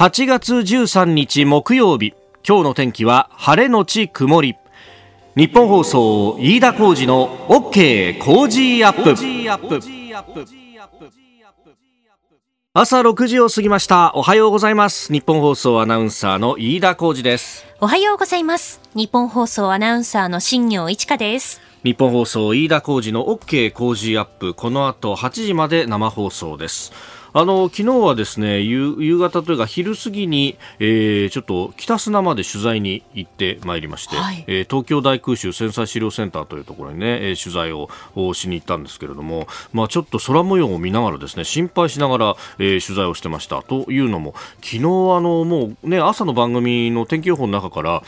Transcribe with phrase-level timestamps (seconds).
[0.00, 2.14] 8月13日木曜日。
[2.42, 4.56] 今日の天気は晴れのち曇り。
[5.36, 9.14] 日本放送飯田浩二の OK 工事アップ。
[12.72, 14.12] 朝6時を過ぎました。
[14.14, 15.12] おはようございます。
[15.12, 17.66] 日本放送アナウンサーの飯田浩二です。
[17.78, 18.80] おはようございます。
[18.94, 21.60] 日本放送アナウンサーの新業一華です。
[21.84, 24.54] 日本放送飯田浩二の OK 工事アップ。
[24.54, 26.90] この後8時まで生放送です
[27.32, 37.88] あの昨日はですね夕夕方というか昼過ぎに、えー、ちょっと北砂まで取材に行ってまいりまして、はい、えー、東京大空襲戦災資料センターというところにね、えー、取材を
[38.34, 43.62] しに行ったんですけれども、まあ、ちょっと空模様を見ながらですね心配しながら、えー、取材をしてました。
[43.62, 44.80] というのも昨日あ
[45.20, 48.02] のもうね朝の番組の天気予報の中から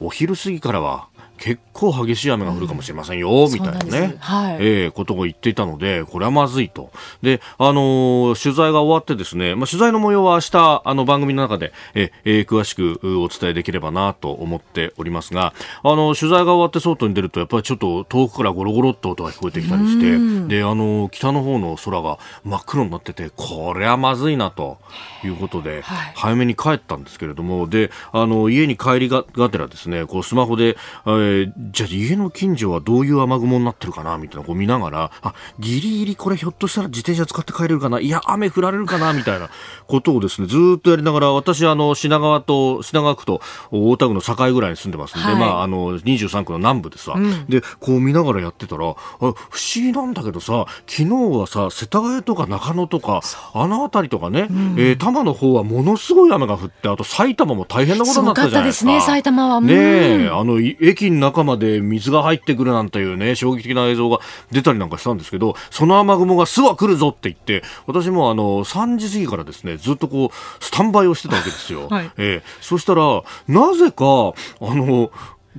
[0.00, 1.08] お昼過ぎからは
[1.38, 6.90] 結構激しい雨が降るかもしれませんよ、うん、みたいなね、はい、えー、ことを言っていたので、これはまずいと。
[7.22, 24.78] で、あのー、取材が終わってですね、まあ、取材の模様は明日、あの、番組の中で、えー、詳しくお伝えできればなと思っておりますが、あの、取材が終わって外に出ると、やっぱりちょっと遠くからゴロゴロっと音が聞こえてきたりして、で、あの、北の方の空が真っ黒になってて、これはまずいなと
[25.24, 31.27] いうことで、はい、早めに帰ったんですけれども、で、あの、家に帰りががてらですね、こう、スマホで、えー、
[31.72, 39.50] じゃあ家の近所はどういう雨雲になってるかなみたいなこう見ながら、あ、ギリギリこれひょっとしたら自転車使って帰れるかないや、雨降られるかなみたいな
[39.86, 43.40] ことをですね、ずっとやりながら、私、あの、品川と、品川区と
[43.70, 49.34] 大田区の境ぐらいに住んでますんで、はい、まあ、あの、23区の南部でさ、うん、で、こう見ながらやってたら、あ不思
[49.74, 51.04] 議なんだけどさ、昨日
[51.38, 53.20] はさ、世田谷とか中野とか、
[53.54, 58.90] あの辺りとかね、うん、えー、多摩の方はものすごい雨が降って、あと埼玉も大変なことになったじゃないですか。
[58.90, 59.60] すね、埼玉は。
[59.60, 71.88] ねえ、あの、駅の中まで水が入ってくるなんていうね、衝撃的な映像が出たりなんかしたんですけど、その雨雲がすぐ来るぞって言って、私もあの、3時過ぎからですね、ずっとこう、スタンバイをしてたわけですよ。
[71.88, 75.10] はい、えー、そしたら、なぜか、あの、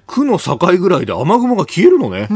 [0.06, 2.28] 区の境ぐらいで雨雲が消えるのね。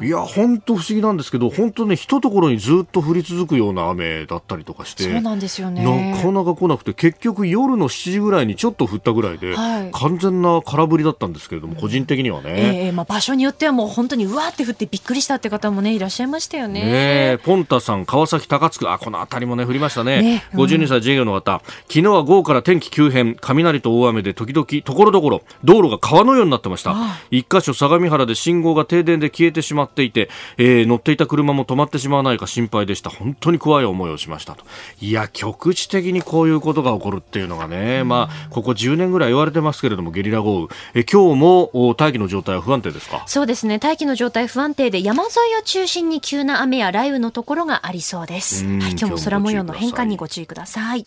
[0.00, 6.12] いや、本当不思議なんですけど、本当ね、ひとところにずっと降り続くような雨だったりとかして、そうなんですよね。
[6.12, 12.86] なかなか来なくて、結局夜の7時ぐらいにちょっと降ったぐらいで、はい、完全な空振りだったんですけれども、個人的にはね。
[12.86, 16.84] えー、まあ場所によってはもう本当にうわーって降ってびっくりしたって方もね、いらっしゃいましたよね。
[16.84, 20.22] ねポンタさん、川崎高津区、あ、この辺りもね、降りましたね。
[20.22, 26.94] ねうん、52歳自営業の方、昨日は午後から天気急変、雷と大雨で時々、ところどころ、道路が川のようになってました。
[27.30, 33.10] 一箇所相模原で信号が停電で消えてしまっていて、えー、乗っていた車も止まってしまわないか心配でした。
[33.10, 34.64] 本当に怖い思いをしましたと。
[35.00, 40.68] いや局地的にこういうことが起こるっていうのがね、まあここ10年ぐらい言われてますけれどもゲリラ豪雨。
[40.94, 43.22] え今日も大気の状態は不安定ですか？
[43.26, 43.78] そうですね。
[43.78, 51.06] 大気の状態不安定で山沿いを中心に急な雨や雷雨のところがありそうです、はい、今日も空模様の変化にご注意ください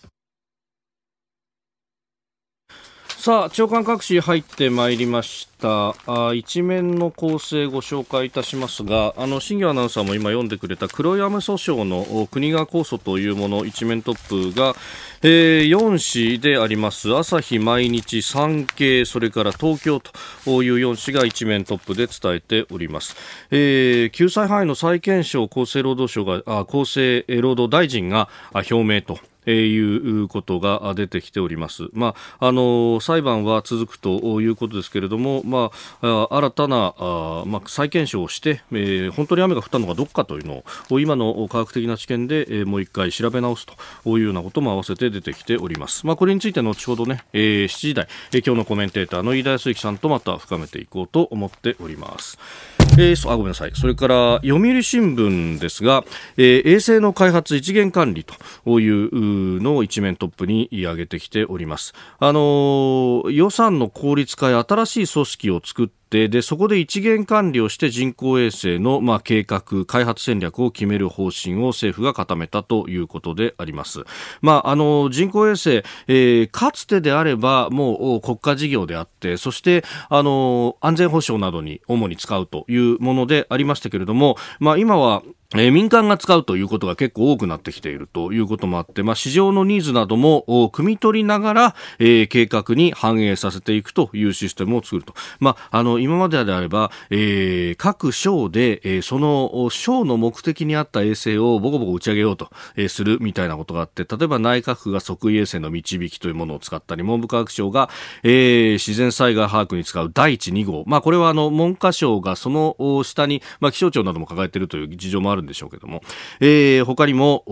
[3.22, 5.94] さあ長官各紙入ってまいりました。
[6.08, 14.74] あ一面の構成ご紹介いたしますがあの新業アナウンサーも今読んでくれた黒山訴訟の国が控訴というもの一面トップが、
[15.22, 17.16] えー、4紙であります。
[17.16, 23.16] 朝日毎日産経それから東京という4紙が一面トップで伝えております、
[23.52, 29.31] えー、救済範囲の再検証厚生労働省があ厚生労働大臣が表明と。
[29.46, 31.88] え、いうことが出てきております。
[31.94, 35.72] まあ、あの裁判は続くということですけれども、ま
[36.02, 46.06] あ、新たなあ、まあ、再検証をして、えー、本当に雨が降ったのかどうかというのを今の科学的な知見で、えー、もう一回調べ直すというようなことも合わせて出てきております。
[46.06, 52.81] まあ、これについて後ほどね、えー、7時台、えー、今日のコメンテーターの飯田康之さんとまた深めていこうと思っております。
[53.02, 53.72] えー、あごめんなさい。
[53.74, 56.04] それから読売新聞ですが、
[56.38, 61.94] えー、衛星の開発一元管理というのを一面トップに上げてきております。
[62.20, 74.04] あのー、予算の効率化や新しい組織を作ってでそこで一元管理をして人工衛星の、まあ、計画開発戦略を決める方針を政府が固めたということであります。
[74.42, 95.14] まあ、あの人工衛星、えー、かつてであればもう国家事業であってそしてあの安全保障などに主に使うというものでありましたけれども、まあ、今はえー、民間が使うということが結構多くなってきているということもあって、まあ、市場のニーズなども汲み取りながら、えー、計画に反映させていくというシステムを作ると。
[95.40, 107.90] まあ、あの、今までであれば、えー、各省で、えー、その省の目的に合った衛星をボコボコ打ち上げようと、えー、するみたいなことがあって、例えば内閣府が即位衛星の導きというものを使ったり、文部科学省が、
[108.24, 110.86] えー、自然災害把握に使う第一2号。
[110.88, 116.02] まあ、これはあの、文科省がその下に、まあ、気象庁なども抱えているという事情もあるるんでしょうけども、
[116.40, 117.44] えー、他にも、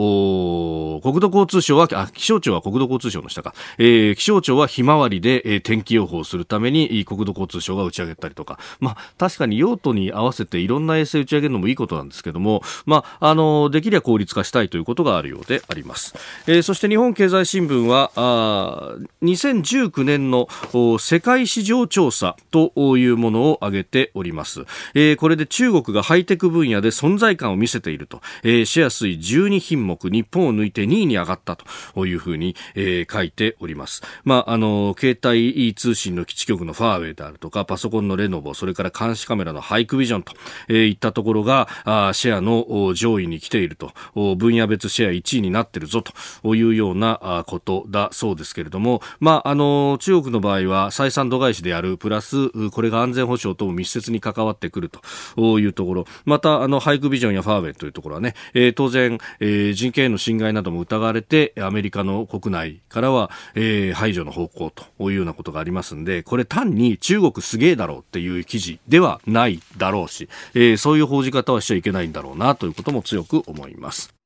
[1.04, 16.16] 国土交通省は、あ、気象庁は国土交通省の下か、えー、気象庁はひまわりで、えー、天気予報をするために国土交通省が打ち上げたりとか、まあ、確かに用途に合わせていろんな衛星打ち上げるのもいいことなんですけども、まあ、あの、できれば効率化したいということがあるようであります。
[16.48, 20.48] えー、そして日本経済新聞は、あ2019年の
[21.00, 24.62] 世界市場調査というものを挙げております。
[24.94, 31.66] えー、これで中国がハイテク分野で存在感を見せていると、えー、シェア水12品目、日本を抜いて2位に上がったと。
[32.06, 34.02] いうふうに、えー、書いております。
[34.24, 40.34] まあ、あの、携帯通信の基地局のファーウェイであるとか、パソコンのレノボ、それから監視カメラのハイクビジョンと、
[40.68, 43.94] えー、いったところが、あシェアの上位に来ていると、
[44.36, 46.14] 分野別シェア1位になっているぞと。
[46.56, 54.90] いうようなことだそうですけれども、まあ、あの、中国の場合は採算度外視である、プラス、これが安全保障とも密接に関わってくる
[55.36, 74.19] というところ、また、あの、ハイクビジョンやファーウェイというところはね、えー、当然、えー、人権への侵害なども疑われて、アメリカの国内からは、えー、排除の方向というようなことがありますんで、これ単に中国すげえだろうっていう記事ではないだろうし、えー、そういう報じ方はしちゃいけないんだろうなということも強く思います。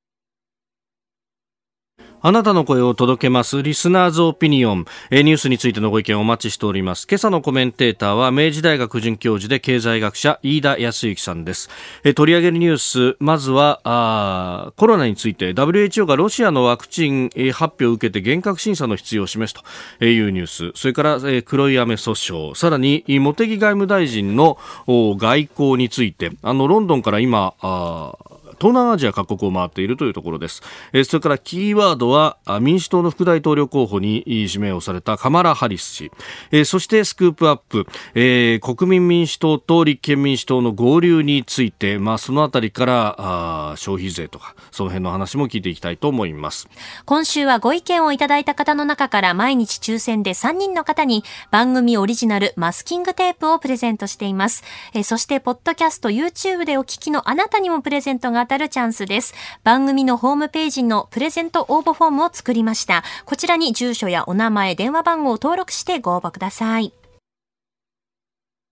[2.25, 3.61] あなたの声を届けます。
[3.61, 4.85] リスナーズオピニオン。
[5.11, 7.05] えニュースについてのご意見をお待ちしております。
[7.05, 11.69] 今朝のコメンテーターは、明治大学准教授で経済学者、飯田康之さんです。
[12.05, 19.61] え取り上げるニュース、まずは、あコロナについて、WHO がロシアのワクチン、発表を受けて厳格審査の必要を示す
[19.99, 20.79] というニュース。
[20.79, 22.55] それから、え黒い雨訴訟。
[22.55, 28.13] さらに、茂木外務大臣の外交について、あの、ロンドンから今、あ
[28.59, 30.61] 東南アジア各国を回っているというところです。
[30.91, 36.11] えそれからキーワードは民主党の副大統領候補に指名をされたカマラ・ハリス氏、
[36.51, 46.67] えそしてスクープアップ、え、国民民主党と立憲民主党の合流について、まあ、そのあたりからあ消費税とかその辺の話も聞いていきたいと思います。
[47.05, 54.63] 今週はご意見をいただいた方の中から毎日抽選で3人の方に番組オリジナルマスキングテープをプレゼントしています、
[54.93, 59.33] えそしてポッドキャスト YouTube でお聞きのあなたにもプレゼントが当たるチャンスです。
[59.63, 63.03] 番組のホームページのプレゼント応募フォームを作りました。
[63.25, 66.93] こちらに住所やお名前、電話番号を登録してご応募ください。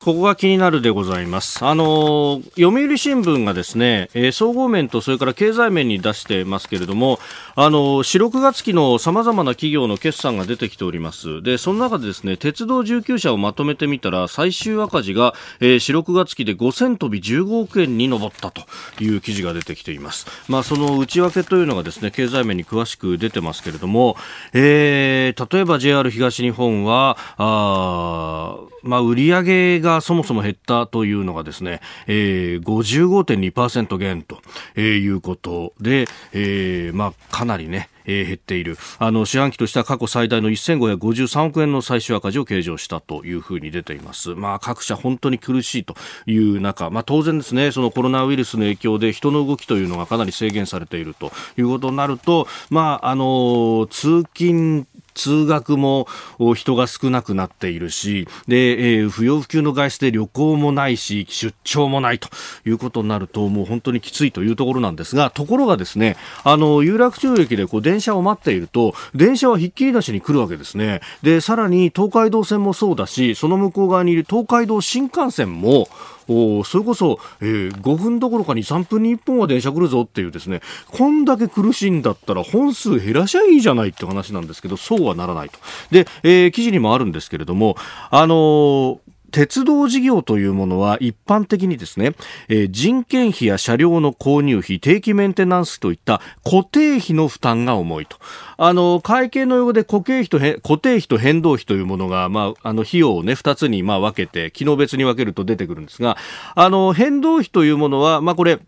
[0.03, 1.63] ここが気になるでございます。
[1.63, 7.19] あの、読売新聞がですね、えー、総合面とそれから経済面に出してますけれども、
[7.53, 11.43] あの、4、6月期の様々な企業の決算が出てきております。
[11.43, 18.63] で、その中でですね、鉄道19社をまとめてみたら、最終赤字が、えー、4、6月期で5000飛び15億円に上ったと
[18.99, 20.25] いう記事が出てきています。
[20.47, 24.17] まあ、その内訳というのがですね、経済面に詳しく出てますけれども、
[24.53, 34.41] えー、例えば JR 東日本は、あまあ、売上ががそもそも減ったというのがですね、えー、55.2%減と
[34.79, 38.77] いうことで、えー、まあ、かなりね、えー、減っている。
[38.99, 44.31] あの、四半期としては過去最大の1553億円の最終赤字を計上したというふうに出ています。
[44.35, 45.95] まあ、各社本当に苦しいと
[46.25, 56.07] いう中、まあ、当然ですね、そのコロナウイルスの影響で人の動きというのがかなり制限されているということになると、まあ、あの、通勤通学も
[56.55, 62.29] 人が少なくなっているし、で、えー、不要不急の外出で旅行もないし、出張もないと
[62.65, 71.01] いうことになると、もう本当にきついというところなんですが、ところがですね、あの、有楽町駅でこう電車を待っていると、電車はひっきりなしに来るわけですね。
[71.21, 75.87] で、さらに東海道線もそうだし、その向こう側にいる東海道新幹線も、
[76.31, 80.61] おそれこそ、えー、5分どころか2、3分に1本は電車来るぞっていうですね、
[80.91, 85.59] こんだけ苦しいんだったら本数減らしゃいいじゃないって話なんですけど、そうはならないと。
[85.91, 87.75] で、えー、記事にもあるんですけれども、
[88.09, 92.15] あのー鉄道事業というものは一般的にですね、
[92.47, 98.17] えー、人件費や車両の購入費、定期メンテナンスといった固定費の負担が重いと。
[98.57, 106.17] あの、会計の用語で固定費と固定費と変動費というものが、まあ、あの、費用をね、二つにまあ分けて、機能別に分けると出てくるんですが、
[106.55, 108.59] あの、変動費というものは、まあこれ、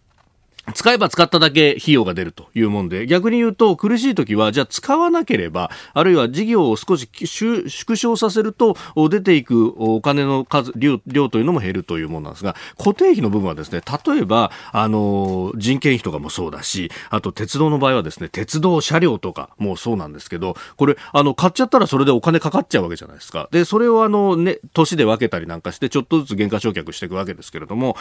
[0.73, 8.77] 使えば使っただけ費用が出るというもんで、逆に言うと苦しい時は、じゃあ使わなければ、あるいは事業を少し縮小させると、
[9.09, 23.49] 出ていくお金の数、量量というのも減るというものなんですが、固定費の部分はですね、例えば、あの、人件費とかもそうだし、あと鉄道の場合はですね、鉄道車両とかもそうなんですけど、これ、あの、買っちゃったらそれでお金かかっちゃうわけじゃないですか。
[23.51, 27.97] で、それをあの、ね、年で分けたりなんかして、ちょっとずつ減価償却していくわけですけれども、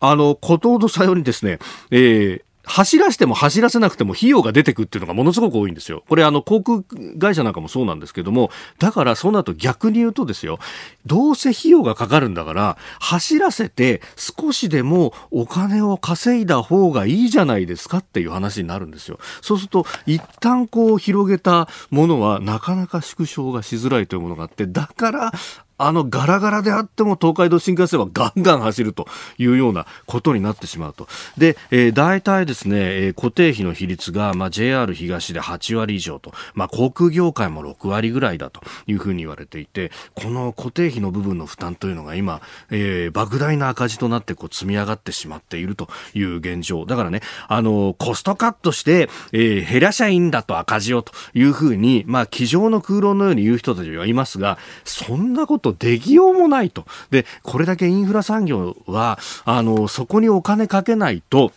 [0.00, 1.58] あの、ことほどさようにですね、
[1.90, 6.02] えー、走らせても走らせなくても費用が出てくっていうのがものすごく多いんですよ。
[6.08, 6.82] これあの航空
[7.18, 8.50] 会社なんかもそうなんですけども、
[8.80, 10.58] だからそうなると逆に言うとですよ、
[11.06, 19.20] どうせ費用がかかるんだから、走らせて少しでもお金を稼いだ方がいいじゃないですかっていう話になるんですよ。
[19.42, 25.32] そうすると、一旦こう広げたものはなかなか縮小がしづらいというものがあって、だから
[25.78, 29.06] あのガラガラであっても東海道新幹線はガンガン走ると
[29.38, 31.06] いうようなことになってしまうと。
[31.36, 42.40] で、えー、大体ですね、えー、固定費の比率が、まあ、JR 東で8割以上と、まあ、航空業界も6割ぐらいだというふうに言われていて、この固定費の部分の負担というのが今、
[42.70, 46.86] えー、莫大な赤字となってこう積み上がってしまっているという現状。
[46.86, 56.84] だからね、あの、コストカットして、えー、減らしゃいいんだと赤字をというふうに、まあ、机上の空論のように言う人たちはいますが、そんなこととできようもないと。
[57.10, 61.52] で、これだけインフラ産業は、あの、そこにお金かけないと、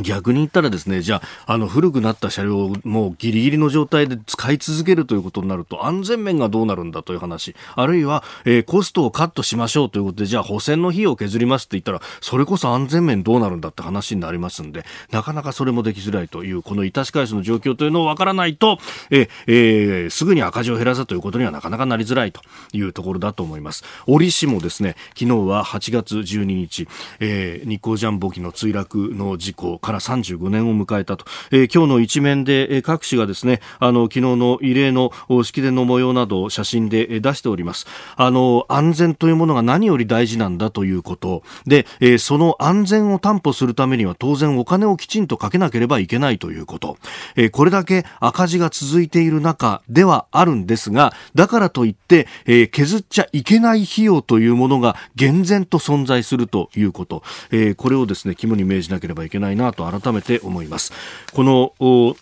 [0.00, 18.78] 逆に言ったらですね、じゃあ、あの、古くなった車両をもうギリギリの状態で使い続けるということになると、安全面がどうなるんだという話、あるいは、えー、コストをカットしましょうということで、じゃあ、保線の費用を削りますって言ったら、それこそ安全面どうなるんだって話になりますんで、なかなかそれもできづらいという、この致し返しの状況というのをわからないと、
[19.10, 22.40] えー、え、すぐに赤字を減らせということにはなかなかなりづらいと
[22.72, 23.84] いうところだと思います。
[24.06, 26.88] 折しもですね、昨日は8月12日、
[27.20, 35.10] えー、日航ジャンボ機の墜落の事故から35年を迎えたと、えー、今日の一面で、えー、各紙がですねあの昨日の異例の
[35.42, 37.86] 式典の模様などを写真で、えー、出しております。
[38.16, 41.42] あの安全というものが何より大事なんだということ。
[41.66, 46.96] で、えー、その安全を担保するためには当然お金をきちんとかけなければいけないということ、
[47.36, 60.92] えー、これだけ赤字が続いている中ではあるんですがだからといって、えー、削っちゃいけない費用というものが厳然と存在するということ、えー、これをですね肝に銘じなければいけないなと改めて思います。
[61.32, 62.16] この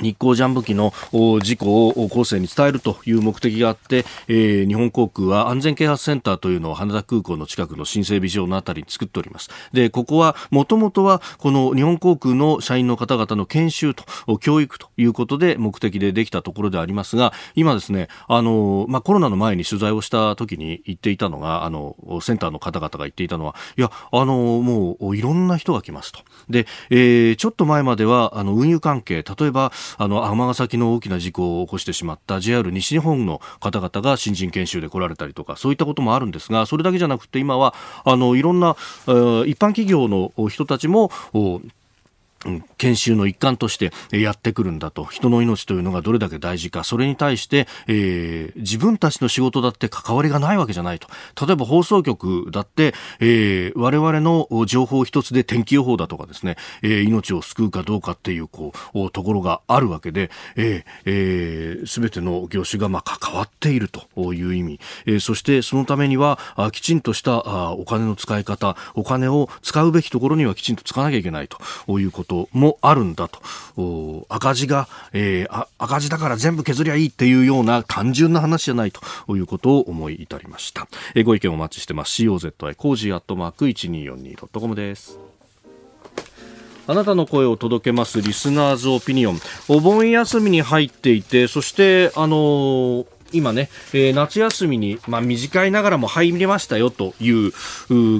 [0.00, 0.92] 日航ジャンボ機の
[1.42, 9.50] 事故を後世に伝えるという目的があって、えー、日本航空は安全啓発センターというのを羽田空港の近くの新整備場のあたりに作っております。
[9.72, 26.20] で、ここはもともとはこの日本航空の社員の方々の研修と教育ということで目的でできたところでありますが、今ですね、あの、まあ、コロナの前に取材をした時に言っていたのが、あの、センターの方々が言っていたのは、いや、あの、もういろんな人が来ますと。
[26.48, 41.10] で、えー、ちょっと前までは、あの、運輸関係、例えば、あの尼崎の大きな事故を起こしてしまった JR 西日本の方々が新人研修で来られたりとかそういったこともあるんですがそれだけじゃなくて今はあのいろんな、えー、一般企業の人たちも
[42.78, 45.04] 研修の一環としてやってくるんだと。
[45.04, 46.84] 人の命というのがどれだけ大事か。
[46.84, 51.08] それに対して、えー、自分たちの仕事だって関わりがないわけじゃないと。
[51.46, 64.00] 例えば放送局だって、えー、我々の情報一つで天気予報だとかですね、えー、命を救うかどうかっていうこうところがあるわけで、えーえー、全ての業種がまあ関わっていると。
[64.32, 68.76] いう意味、えー、そしてそのためにはあきちんとしたあお金の使い方。
[68.94, 71.58] お金を使うべきところにはきちんと使わなきゃいけないと。
[71.98, 72.29] いうこと。
[72.30, 74.26] こともあるんだと。
[74.28, 82.22] 赤字が、えー、赤字だから全部削りゃいいっていうような単純な話じゃないということを思い至りました、えー、ご意見お待ちしてます。
[82.22, 85.18] COZY コージーアットマーク 1242.com です。
[86.86, 89.40] あなたの声を届けますリスナーズオピニオン。
[89.68, 97.52] お盆休みに入っていてそしてあのー今ね、えー、夏休みに、まあ、短いながらも入りましたよという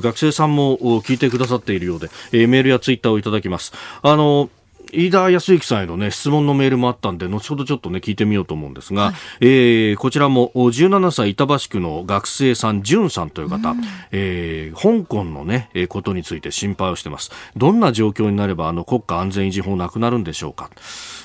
[0.00, 3.72] 学生さんも聞いてくださっているようで、えー、メールやツイッターをいただきます。
[4.02, 4.50] あの
[4.92, 13.80] 飯田泰之さんへの、ね、質問のメールもあったんで、後ほどちょっと、ね、聞いてみようと思うんですが、はい、えー、こちらも17歳板橋区の学生さん、淳さんという方、うん、
[14.12, 17.30] えー、香港の、ね、ことについて心配をしています。
[17.56, 20.70] どんな状況になればあの国家安全維持法なくなるんでしょうか。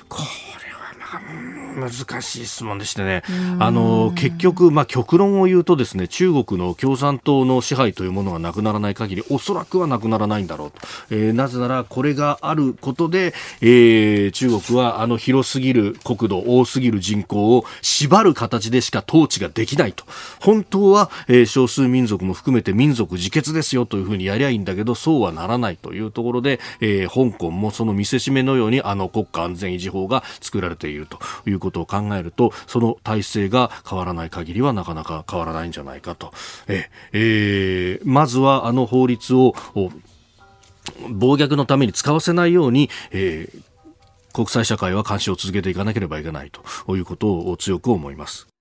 [0.08, 0.22] こ
[1.76, 3.24] 難しい質問でしてね、
[3.60, 10.80] あの結局、まあ、極論を言うとですね中国の共産党の支配というものがなくならない限りおそらくはなくならないんだろうと、
[11.10, 20.06] えー、なぜならこれがあることで、えー、中国はあの広すぎる国土多すぎる人口を縛る形でしか統治ができないと。
[20.40, 36.32] 本当は、えー、少数民族も含めて民族自決ですよというふうにやりゃいいんだけどそうはならないというところで、えー、香港もその見せしめのようにあの国家安全維持法が作られているということことを考えるとその体制が変わらない限りはなかなか変わらないんじゃないかと。
[36.68, 39.54] ええー、まずはあの法律を
[41.10, 48.55] 暴虐のために使わせないように、えー、国際社会は監視を続けていかなければいけないということを強く思います。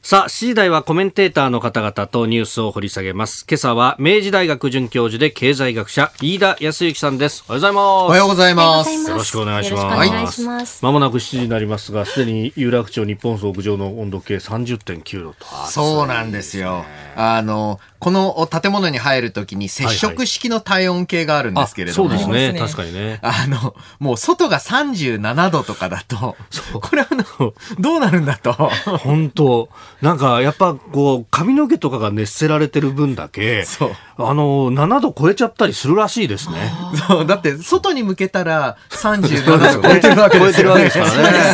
[0.00, 3.44] さあ、7時台はコメンテーターの方々とニュースを掘り下げます。
[3.46, 7.44] 今朝は明治大学准教授で経済学者、飯田康之さんです。
[7.48, 7.84] おはようございます。
[7.84, 9.10] おはようございます。
[9.10, 9.84] よろしくお願いします。
[9.84, 15.46] はい、まもなく7時になりますが、すでに有楽町日本総屋上の温度計30.9度と。
[15.66, 16.84] そうなんですよ。
[17.16, 23.18] あの、この建物に入るときに接触式の体温計があるんですけれども、はいはい、そうですね、確かにね。
[23.22, 26.36] あの、もう外が37度とかだと、
[26.80, 28.52] これあの、どうなるんだと。
[28.52, 29.68] 本当
[30.00, 36.72] なんかやっぱこう、髪の毛とかが熱せられてる分だけ、そうあの、7度超えちゃったりするらしいですね。
[37.08, 41.04] そう、だって外に向けたら37度超えてるわけですか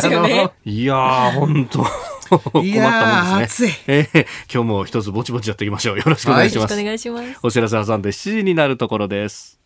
[0.09, 0.51] らね。
[0.63, 3.69] いやー、本当困ったもんですね。
[3.69, 3.83] 暑い。
[3.87, 5.97] えー、今日も一つぼちぼちやっていきましょう。
[5.97, 6.73] よろしくお願いします。
[6.73, 7.39] はい、お願いします。
[7.41, 9.59] お知らせ挟んで7時になるところです。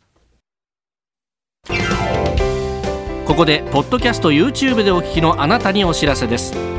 [3.25, 6.78] ここで、ポッドキャスト YouTube でお聞きのあなたにお知らせです。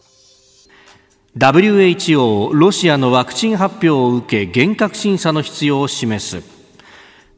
[1.37, 6.43] WHO ロシアのワクチン発表を受け厳格審査の必要を示す。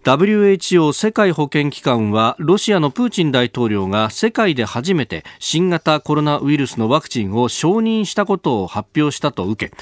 [0.03, 9.75] WHO 世界保健機関はロシアのプーチン大統領が世界で初めて新型コロナウイルスのワクチンを承認したことを発表したと受け、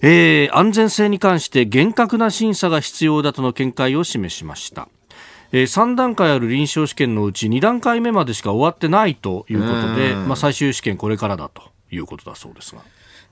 [0.00, 4.88] えー、安全性に関して厳格な審査が必要だとの見解を示しました。
[5.52, 12.80] えー、3段階ある臨床試験のうち2段階目までしか終わってないということで、まあ、最終試験これからだということだそうですが。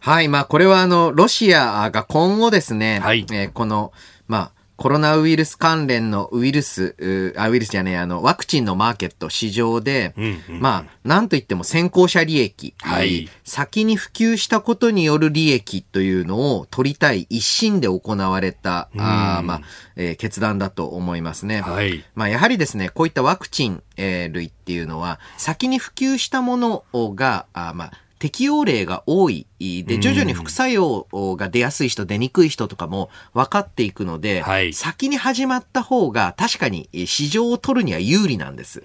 [0.01, 3.93] はい、まあこれはあの、ロシアが今後ですね、はい、えー、この、
[4.29, 19.61] まあ、コロナウイルス関連のウイルス、あウイルスじゃねえ、あの、ワクチンのマーケット、市場で、うんうんうん、まあ、なんといっても先行者利益、はい、先に普及したことによる利益というのを取りたい一心で行われた、うん、あまあ、
[19.97, 21.63] えー、決断だと思いますね。
[21.63, 26.85] はい、まあ、やはりですね、こういったワクチン、えー、類っていうのは、先に普及したもの
[27.15, 29.47] が、あまあ、適用例が多い。
[29.59, 38.83] で、徐々に副作用が出やすい人、出にくい人とかも分かっていくので、はい、先に始まった方が確かに市場を取るには有利なんです。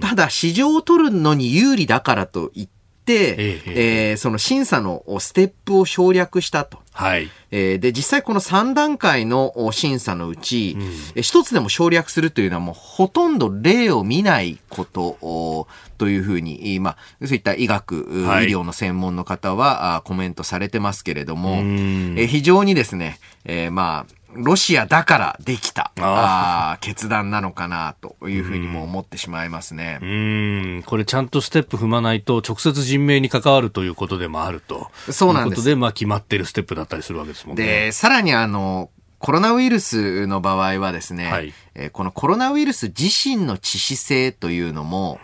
[0.00, 2.79] ただ、市場を取るのに有利だからといって、
[3.12, 6.78] ええー、その審査のステップを省略したと。
[6.92, 7.30] はい。
[7.50, 10.76] えー、で、実際この3段階の審査のうち、
[11.14, 15.66] うん、一つでも省略するというのはもうほとんど例を見ないこと
[15.98, 29.98] というふうに、まあ、そういった医学、はい、医療の専門の方はコメントされてますけれども、えー、非常にですね、えー、まあ、ロシアだからできたあ決断なのかなというふうにも思ってしまいますね。
[30.02, 34.90] うんこれちゃんとステップ踏まないと直接人命に関わるということでもあると。
[35.10, 35.62] そうなんです。
[35.62, 37.64] ということで、まあ決まってるステップだったりするわけですもんね。
[37.64, 45.20] で、さらにあの、コロナウイルスの場合はですね、はい、えこのコロナウイルス自身の致死性というのも、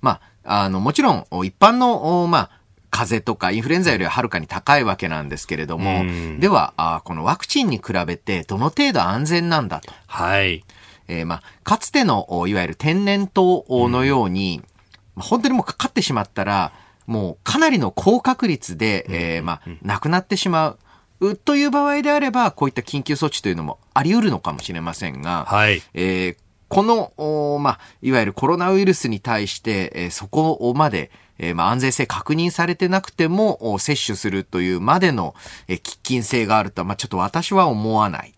[0.00, 2.50] まあ、あの、もちろん一般の、まあ、
[2.94, 6.04] 風邪とかインフルエンザよりははるかに高いわけなんですけれども、
[6.38, 9.92] ではあ、このワクチンに比べてどの程度安全なんだと。
[10.06, 10.64] はい。
[11.08, 14.62] えー、まあ、かつての、いわゆる天然痘のように、
[15.16, 16.72] うん、本当にもうかかってしまったら、
[17.06, 20.76] もうかなりの高確率で、えー、まあ、亡くなってしま
[21.20, 21.36] う。
[21.44, 25.82] という場合であれば、こういった緊急措置というのもあり得るのかもしれませんが、はい。
[25.94, 26.36] えー、
[26.68, 35.34] この、まあ、いわゆるコロナウイルスに対して、えー、そこまで、えー、まあ、安全性確認されてなくても接種するというまでの、
[35.68, 38.34] えー、喫緊性があるとは、まあ、ちょっと私は思わない。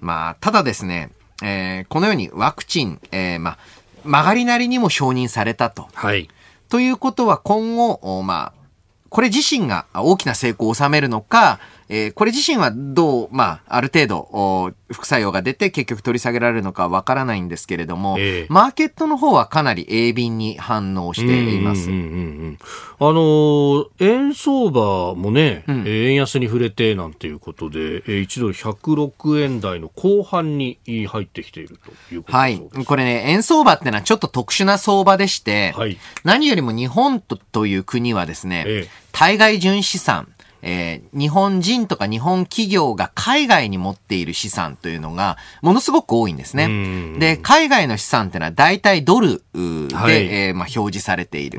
[0.00, 1.10] まあ、ただですね、
[1.42, 3.58] えー、このようにワクチン、えー、まあ、
[4.04, 5.88] 曲がりなりにも承認されたと。
[5.94, 6.28] はい。
[6.68, 8.62] ということは今後、まあ、
[9.08, 11.60] これ自身が大きな成功を収めるのか、
[11.94, 21.90] えー、これ自身はどう、まあ、ある程度、副作用が出て結局取り下げられるのかわからないんですけれども、えー、マーケットの方はかなり鋭敏に反応しています。
[21.90, 31.78] あの円相場もね、うん、円安に触れてなんていうことで、1ドル106円台の後半に入ってきている
[32.08, 32.58] ということはい。
[32.86, 40.28] これね、円相場ってのはちょっと特殊な相場でして、はい、何よりも日本とという国はですね、えー、対外純資産、
[40.62, 47.18] えー、日本人とか日本企業が海外に持っている資産というのがものすごく多いんですね。
[47.18, 51.58] で、海外の資産っていうのは大体ドルで、はい、えー、まあ、表示されている。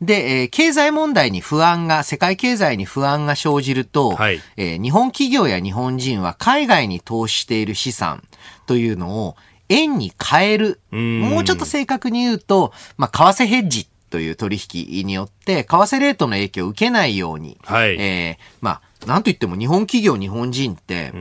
[0.00, 8.22] で、えー、経済問題に不安が、世界経済に不安が生じると、はい、えー、日本企業や日本人は海外に投資している資産
[8.66, 9.36] というのを
[9.68, 10.80] 円に変える。
[10.90, 21.12] もうちょっと正確に言うと、まあ、為替ヘッジという取引によって、為替レートの影響を受けないように、はい、えー、まあ、なんといっても日本企業、日本人って、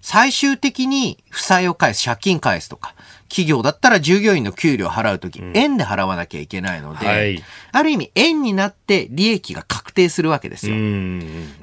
[0.00, 2.94] 最終的に負債を返す、借金返すとか、
[3.28, 10.76] 企業だったら従業員の給料を払うとき、円で払わなきゃいけないので、はい、ある意味円になって利益が確定するわけですよ。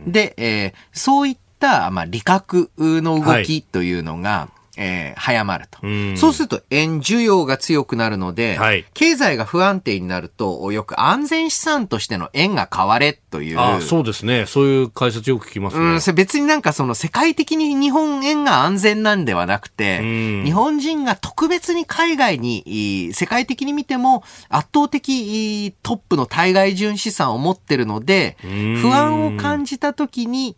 [0.08, 5.80] で、えー、そういった、まあ、利確の動きというのが、はいえー、早まると。
[6.16, 13.60] そうすると円需要が強くなるので、はい、経済が不安定になると、よく安全資産としての円が買われという。
[13.60, 14.46] あそうですね。
[14.46, 16.00] そういう解説よく聞きますね。
[16.06, 20.00] うん、別になんかその世界的に日本円が安全なんではなくて、
[20.44, 28.38] 日本人が特別に海外に、世界的に見ても圧倒的トップの対外純資産を持ってるので、
[28.82, 30.56] 不安を感じた時に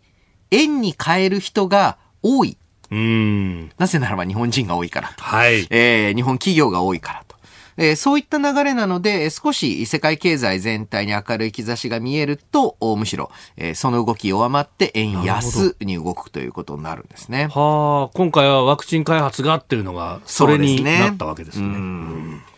[0.52, 2.58] 円に変える人が多い
[2.94, 5.24] うんなぜならば日本人が多いからと。
[5.24, 5.66] はい。
[5.72, 7.34] えー、日本企業が多いからと。
[7.76, 17.48] えー、そういった流れなので、少し世界経済全体に明るい兆しが見えると、むしろ、えー、その動き弱まって円安に動くということになるんですね。
[17.48, 21.74] はあ、今回はワクチン開発がっていうのが、それになったわけですね。
[21.74, 22.54] すね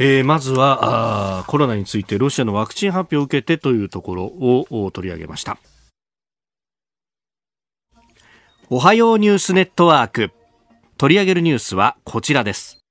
[0.00, 5.58] えー、まずはあコロナについてロシアのワクチン発表を受けてというところを取り上げました。
[8.70, 10.30] おはようニュースネットワーク。
[10.98, 12.84] 取り上げるニュースはこちらです。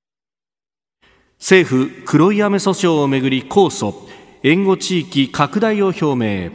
[1.38, 3.94] 政府黒い雨訴訟をめぐり控訴。
[4.42, 6.50] 援護地域拡大を表明。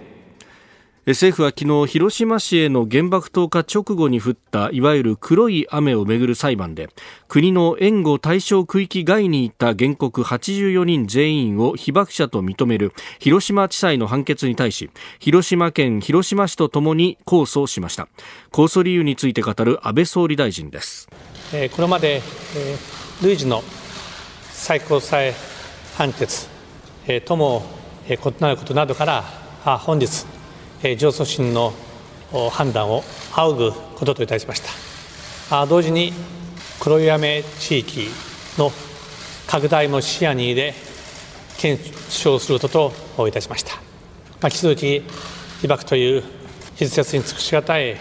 [1.06, 6.88] 政府は昨日広島市への原爆投下直後に降ったいわゆる黒い雨をめぐる裁判で
[7.28, 18.08] 国の援護対象区域外にいた原告84人全員を被爆者と認める広島地裁の判決に対し広島県広島市とともに控訴しました。
[18.54, 21.10] 控訴理由について語る安倍総理大臣です、
[21.76, 23.62] これまで、えー、類似の
[24.52, 25.34] 最高裁
[25.98, 26.48] 判決、
[27.26, 27.64] とも、
[28.08, 29.24] 異なることなどから
[29.80, 30.26] 本日
[30.98, 31.74] 上訴審の
[32.52, 33.04] 判断を
[33.36, 34.62] 仰ぐことといたしまし
[35.50, 35.66] た。
[35.66, 36.14] 同時に
[36.80, 38.10] 黒雨地域
[38.58, 38.72] の
[39.48, 40.74] 拡大も視野に入れ
[41.58, 43.80] 検証することといたしました、ま
[44.44, 45.04] あ、引き続き
[45.62, 46.24] 被爆という
[46.76, 47.96] 筆節に尽くしがたい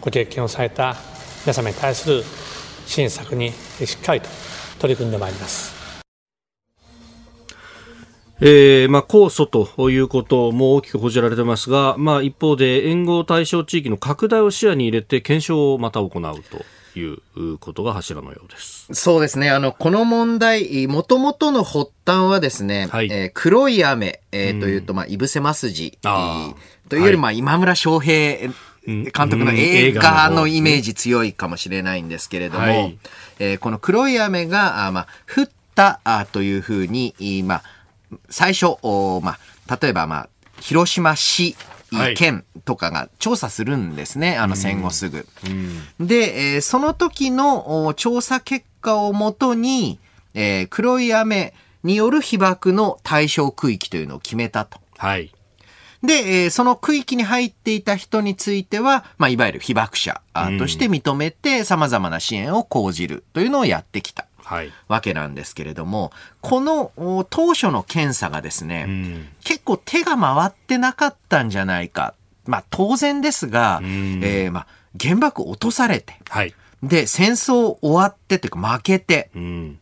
[0.00, 0.96] ご経験をされた
[1.44, 2.22] 皆様に対する
[2.86, 4.28] 支援策にしっかりと
[4.78, 5.81] 取り組んでまいります。
[8.40, 16.64] えー、まあ、控訴ということも大きく報じられてますが、まあ、一方で、援護対象地域の拡大を視野に入れて検証をまた行うと。
[16.94, 18.86] いうことが柱のようです。
[18.92, 19.50] そうですね。
[19.50, 28.52] あの、この問題、もともとの発端はですね、はい、えー、黒い雨、えー、というと、まあ、いぶせますじ、というより、まあ、今村翔平
[28.84, 32.98] 監督の映画のイメージ強いかもしれないんですけれども、はい、
[33.38, 37.14] えー、この黒い雨が、あまあ、降ったあというふうに、
[37.46, 37.62] まあ、
[38.28, 38.76] 最初、
[39.22, 40.28] まあ、例えば、まあ、
[40.60, 41.56] 広島市、
[42.16, 45.26] 県とかが調査するんですね、あの戦後すぐ。
[45.98, 49.98] うん、で、えー、その時の調査結果をもとに、
[50.34, 54.78] えー、黒い雨による被爆の対象区域というのを決めたと。
[54.96, 55.32] はい。
[56.02, 60.20] で、えー、その区域に入っていた人については、まあ、いわゆる被爆者
[60.58, 64.26] として認めて、様々な支援を講じるというのをやってきた。
[64.44, 66.92] はい、わけなんですけれども、この
[67.30, 72.14] 当初の検査がですね、うん、結構手が回ってなかったんじゃないか。
[72.46, 74.66] まあ当然ですが、うん、えー、まあ
[75.00, 79.78] 原爆落とされて、はい、で戦争終わってというか負けて、うん。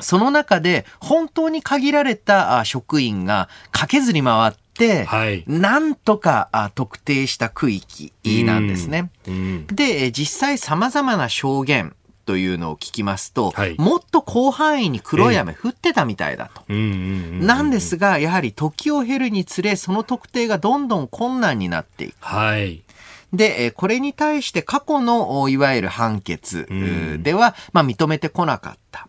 [0.00, 8.12] その中で本当に限られた職員が駆けずり回って、はい、なんとか特定した区域
[8.44, 9.12] なんですね。
[9.68, 11.94] で、実際様々な証言、
[12.24, 16.62] というのを聞きますと、はい、もっと広範囲に黒い雨降ってたみたいだと。
[16.72, 22.14] なんですが、やはり時を経るにつれ、その特定がどんどん困難になっていく。
[22.20, 22.82] はい。
[23.32, 26.66] で、これに対して過去のいわゆる判決
[27.22, 29.08] では、まあ、認めてこなかった。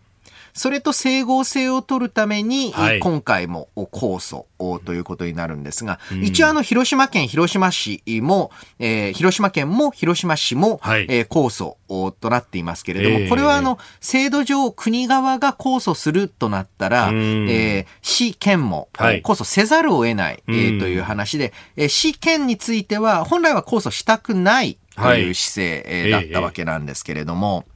[0.56, 27.66] それと整合性を取るために、はい、今回も控訴ということになるんですが、うん、一応あの、広島県広島市も、えー、広島県も広島市も、はい、えー、控訴となっていますけれども、えー、これはあの、制度上国側が控訴するとなったら、えー、市、県も控訴せざるを得ない、えー、という話で、えー、市、県については本来は控訴したくないという姿勢だったわけなんですけれども、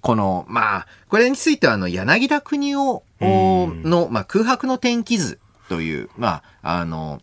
[0.00, 0.86] この、まあ、
[1.16, 5.38] これについては、あの、柳田国夫の、まあ、空白の天気図
[5.70, 7.22] という、まあ、あの、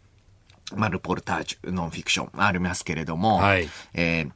[0.76, 4.32] まあ、ルポルタージュ、ノンフィクションありますけれども、はい、えー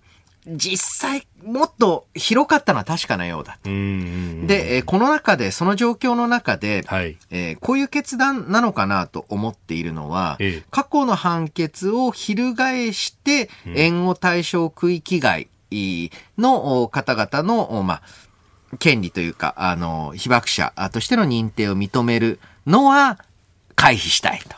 [0.49, 3.69] 実際、もっと広かったのは確かなようだと。
[3.69, 15.49] で、えこの中で、その状況の中で、はい、えー、こういう決断なのかなと思っているのは、ええ、過去の判決を翻して、援護対象区域外
[16.37, 18.01] の方々の、まあ、
[18.79, 23.17] 権利というか、あの、被爆者としての認定を認めるのは
[23.75, 24.55] 回避したいと。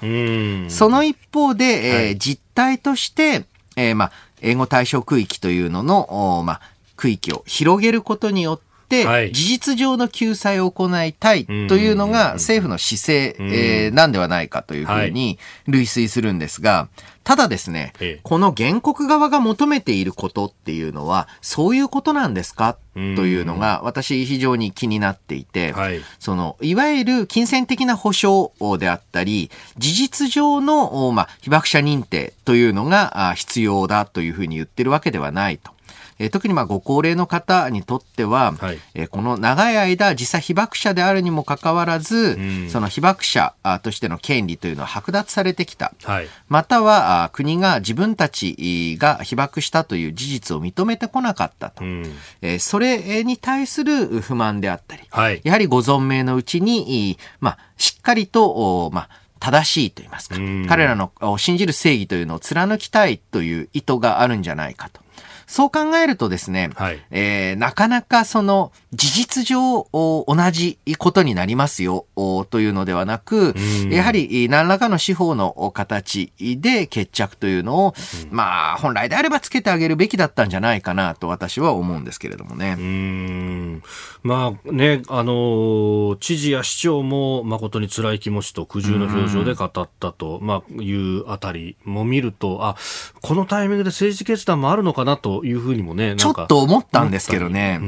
[0.69, 3.45] その一方で、えーはい、実態として、
[3.75, 6.61] えー、まあ、英語対象区域というのの、まあ、
[6.95, 16.89] 区域を広げることによって、はい、事実上の救済を行いたいというのが政府の姿勢、えー、なんではないかというふうに類推するんですが、
[17.23, 22.77] ただですね、この原告側が求めていることっていうのは、そういうことなんですか？
[22.95, 35.71] というのが、私非常に気になっていて、はい、その、いわゆる金銭的な保障であったり、事実上の、まあ、被爆者認定というのが必要だというふうに言ってるわけではないと。
[36.19, 45.93] えー、特にまあご高齢の方にとっては、はい、えー、この長い間実際被爆者であるにもかかわらず、うん、その被爆者としての権利というのは剥奪されてきた。
[46.03, 51.83] はい、または国が自分たちが被爆したという事実を認めてこなかったと。
[51.83, 52.05] うん、
[52.41, 60.35] えー、それに対する不満であったり、はい、やはりご存命のうちに、まあ、しっかりと、まあ、正しいと言いますか、
[60.67, 65.01] 彼らの信じる正義というのを貫きたいという意図があるんじゃないかと。
[65.49, 72.05] そう考えるとですね、はい、えー、なかなかその事実上同じことになりますよ
[72.51, 73.55] というのではなく、
[73.89, 77.93] やはり何らかの司法の形で決着というのを、
[78.29, 82.75] まあ本来であればつけてあげるべきだったんじゃないかなと私は思うんですけれどもね。
[82.77, 83.83] うん。
[84.21, 92.75] まあね、あの、知事や市長も誠に辛い気持ちと苦渋の表情で語ったと、まあ、いうあたりも見ると、あ、
[93.21, 97.79] このタイミングで政治決断もあるのかなというふうにもね、ちょっと思ったんですけどね。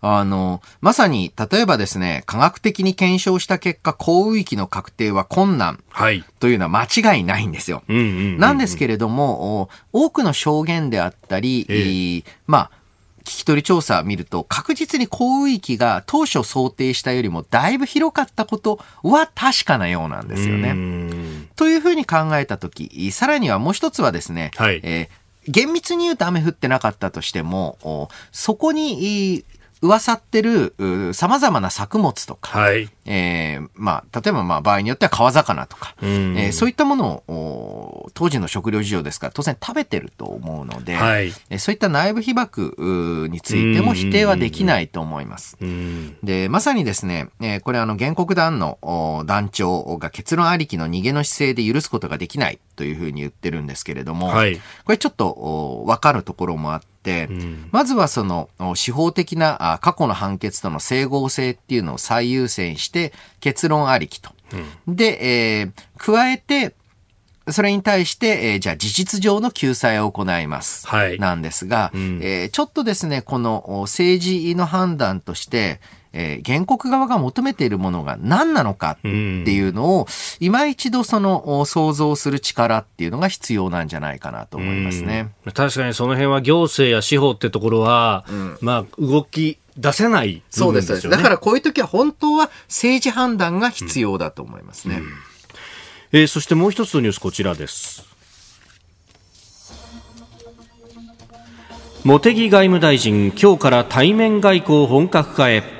[0.00, 5.82] あの、まさに、例えばですね、科学的に検証した結果、降雨域の確定は困難。
[5.90, 6.24] はい。
[6.38, 7.82] というのは間違いないんですよ。
[7.88, 12.70] なんですけれども、多くの証言であったり、えー、まあ、
[13.28, 20.74] 聞き取り調査を見ると、確実に降雨域が当初想定したよりもだいぶ広かったことは確かなようなんですよね。
[21.56, 25.17] というふうに考えたとき、さらにはもう一つはですね、はい、えー
[25.48, 29.44] 厳密に言うと雨降ってなかったとしても、そこに
[29.80, 30.74] 噂ってる
[31.14, 45.56] 様々な作物とか、はい、えー、まあ、例えばまあ場合によっては川魚とか、えー、そういったものを当時の食料事情ですから当然食べてると思うので、はい、そういった内部被爆についても否定はできないと思います。
[46.22, 56.86] で、まさにですね、えー、これあの原告団の団長が結論ありきの逃げの姿勢で許すことができないというふうに言ってるんですけれども、はい、これちょっとわかるところもあって、
[57.30, 64.30] うん、まずはその司法的な過去の判決との整合性っていうのを最優先して結論ありきと。
[64.86, 66.74] うん、で、えー、加えて、
[67.50, 70.86] それに対して、えー、じゃあ事実上の救済を行います。
[70.86, 71.18] はい。
[71.18, 75.80] なんですが、うん、えー、ちょっとですね、この政治の判断として、
[76.12, 80.06] えー、原告側が求めているものが何なのかっていうのを、
[80.40, 85.30] 今一度その想像する力っていうのが必要なんじゃないかなと思いますね。
[85.54, 91.08] 確かにその辺は行政や司法ってところは、うん、まあ動き出せない、ね、そうです。
[91.08, 94.96] だからこういう時は本当は政治判断が必要だと思いますね。
[94.96, 95.12] うんうん、
[96.10, 98.06] えー、そしてもう一つのニュースこちらです。
[102.04, 105.78] 茂木外務大臣、今日から対面外交本格化へ。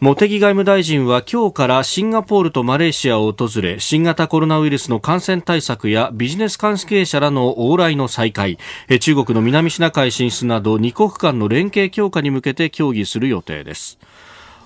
[0.00, 8.58] 茂木外務大臣は今日からシンガポールとマレーシアを訪れ新型コロナウイルスの感染対策やビジネス関係者らの往来の再開
[9.00, 13.98] 中国の南シナ海進出など2国間の連携強化に向けて協議する予定です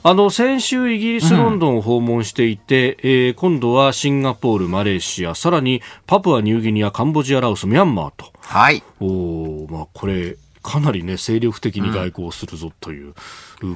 [0.03, 8.33] あの先週イギリス・ロンドンを訪問していて、うん、えー、今度はシンガポール、マレーシア、さらにパプアニューギニア、カンボジア、ラオス、ミャンマーと。
[8.41, 8.83] はい。
[9.01, 13.15] おまあこれかなりね、精力的に外交をするぞという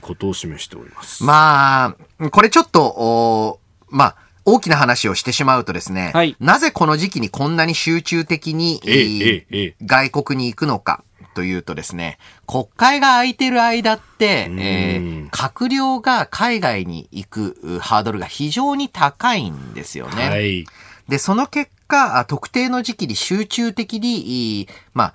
[0.01, 1.23] ことを示しております。
[1.23, 11.05] うん、まあ、これちょっと、まあ、大きな話をしてしまうとですね、はい、なぜこの時期にこんなに集中的に、ええ外国に行くのか
[11.35, 20.29] というとですね、国会が空いてる間って、えー、閣僚が海外に行くハードルが非常に高いんですよね。
[20.29, 20.67] はい、
[21.09, 25.15] で、その結果、特定の時期に集中的に、まあ、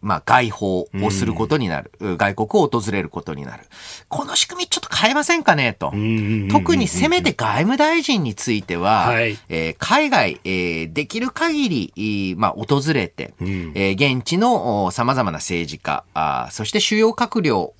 [0.00, 3.64] まあ、外訪をすることになる、うん、外国を訪れることになる。
[4.08, 5.72] この仕組みちょっと変えませんかね？
[5.72, 5.92] と。
[6.50, 17.74] 特にせめて外務大臣については、はい、えー、海外、えー、できる限り、まあ、訪れて、うん、えー、現地の様々な政治家あ、そして主要閣僚、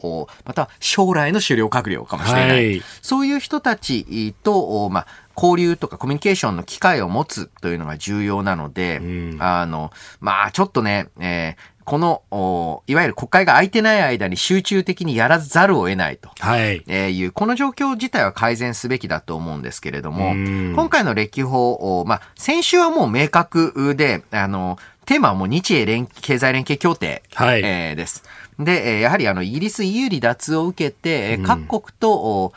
[0.45, 2.49] また将来の主要閣僚かもしれない。
[2.49, 20.33] はい、そういう人たちと、まあ、交流とかコミュニケーションの機会を持つというのが重要なので、うん、あの、まあ、ちょっとね、えー、この、いわゆる国会が空いてない間に集中的にやらざるを得ないと、はい、えー、いう、この状況自体は改善すべきだと思うんですけれども、
[20.75, 28.23] 今回の歴訪、まあ、先週はもう明確で、あの、テーマはもう日英連経済連携協定、はい、えー、です。
[28.59, 32.53] で、やはりあの、イギリス EU 離脱を受けて、各国と、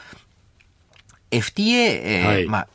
[1.32, 2.68] FTA、えー、はい、まあ、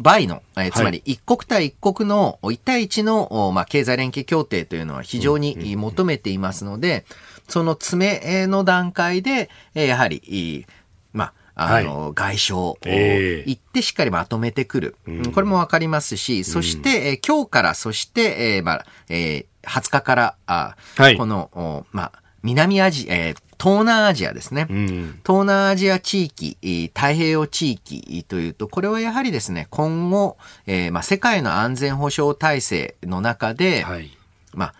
[0.00, 7.04] 倍の、えー、つまり一国対一国の一対一の、まあ、経済連携協定というのは非常に求めていますので、
[7.48, 10.66] その詰めの段階で、やはり、
[11.12, 14.96] まあ、あの、はい、外相を行ってしっかりまとめてくる。
[15.06, 26.56] えー、これもわかりますし、そして、え今日から、そして、えー、まあ、えー、20日から、あはい、この、まあ、南アジア、えー、東南アジアですね、うん、東南アジア地域、
[26.94, 34.10] 太平洋地域というと、これはやはりですね、今後、えーまあ、世界の安全保障体制の中で、はい、
[34.54, 34.74] まあ、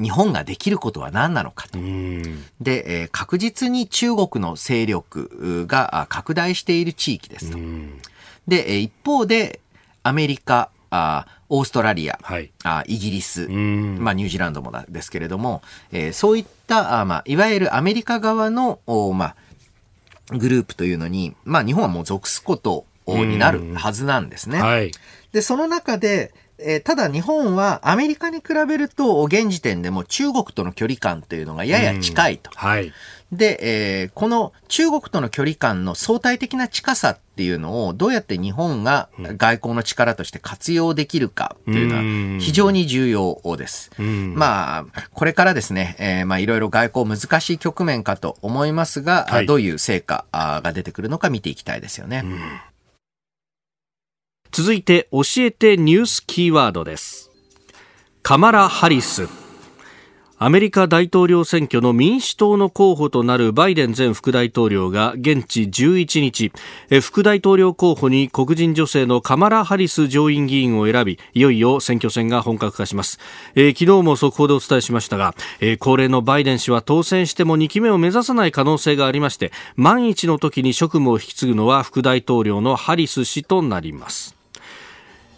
[0.00, 1.78] 日本ができることは何なのかと。
[1.78, 7.58] で、えー、確実に中国の勢力が拡大している地域ですと。
[8.48, 9.60] で、一方で、
[10.02, 19.34] アメリカ、あオーストラリア、はい、あイギリス、まあ、ニュージーランドもですけれども、えー、そういったあ、まあ、いわゆるアメリカ側の、おま
[20.30, 24.60] あ、グループというのに、まあ、日本はもう属すことになるはずなんですね。
[24.60, 24.92] はい、
[25.32, 32.50] で、その中で、えー、ただ日本はアメリカに比べると現時点でも中国との距離感というのがやや近いと。
[32.54, 32.92] はい、
[33.36, 43.90] で、えー、この中国との距離感の相対的な近さっていうのをどうやって日本が外交の力として活用できるかというのは非常に重要です。
[44.00, 52.24] まあ、これからですね、えー、まあいろいろ外交難しい局面かと思いますが、はい、どういう成果が出てくるのか見ていきたいですよね。
[54.52, 57.30] 続いて教えてニュースキーワードです。
[58.22, 59.43] カマラ・ハリス
[60.36, 66.52] アメリカ大統領選挙の民主党の候補となるバイデン前副大統領が現地11日。
[67.00, 73.18] 副大統領候補に黒人女性のカマラ・ハリス上院議員を選びいよいよ選挙戦が本格化します、
[73.54, 84.34] えー、昨日も速報でお伝えしましたが、えー、高齢のバイデン氏は当選しても2期目を目指さない可能性がありまして万一の時に職務を引き継ぐのは副大統領のハリス氏となります。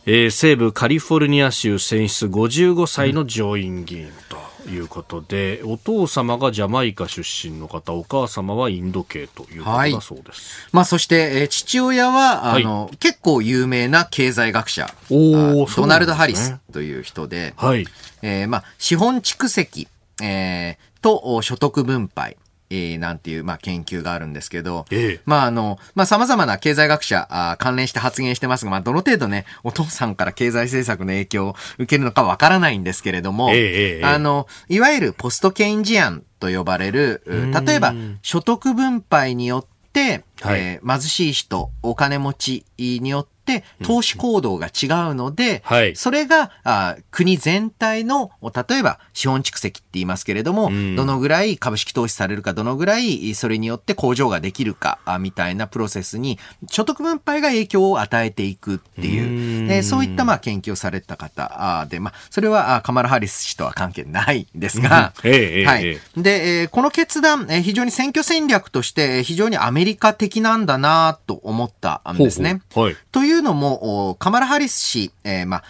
[0.09, 4.56] えー、西部カリフォルニア州選出55歳の上院議員と。
[4.67, 10.63] いうことで、うん、お父様がジャマイカ出身の方、お母様はインド系ということだそうです。
[10.63, 17.87] はい、まあ、そして、えー、父親は、あの、はい、結構有名な経済学者、おドナルド・ハリスという人で、はい、
[18.23, 19.89] えー、まあ、資本蓄積、
[20.23, 37.23] えー、と所得分配、えー、なんていう、まあ、研究があるんですけど、ええ、まあ、あの、まあ、様々な経済学者あ、関連して発言してますが、まあ、どの程度ね、お父さんから経済政策の影響を受けるのかわからないんですけれども、え、あの、いわゆるポストケインジアンと呼ばれる、
[37.67, 43.36] 例えば、所得分配によって、はい、えー、貧しい人、お金持ちによって、
[43.83, 56.39] 投資行動が違うので、はい、それがあ国全体の、例えば資本蓄積って言いますけれども、うん、どのぐらい株式投資されるか、どのぐらいそれによって工場ができるか、みたいなプロセスに、
[56.71, 65.99] 所得分配が影響を与えていくっていう、えー、そういったまあ研究をされた方で、まあ、それはカマラ・ハリス氏とは関係ないんですが、はい。
[66.17, 72.63] で、えー、この決断、えー、非常に選挙戦略として非常にアメリカ的なんだなと思ったんですね。
[72.73, 72.85] ほうほう。
[72.87, 75.65] はい、というのも、カマラ・ハリス氏、えー、まあ、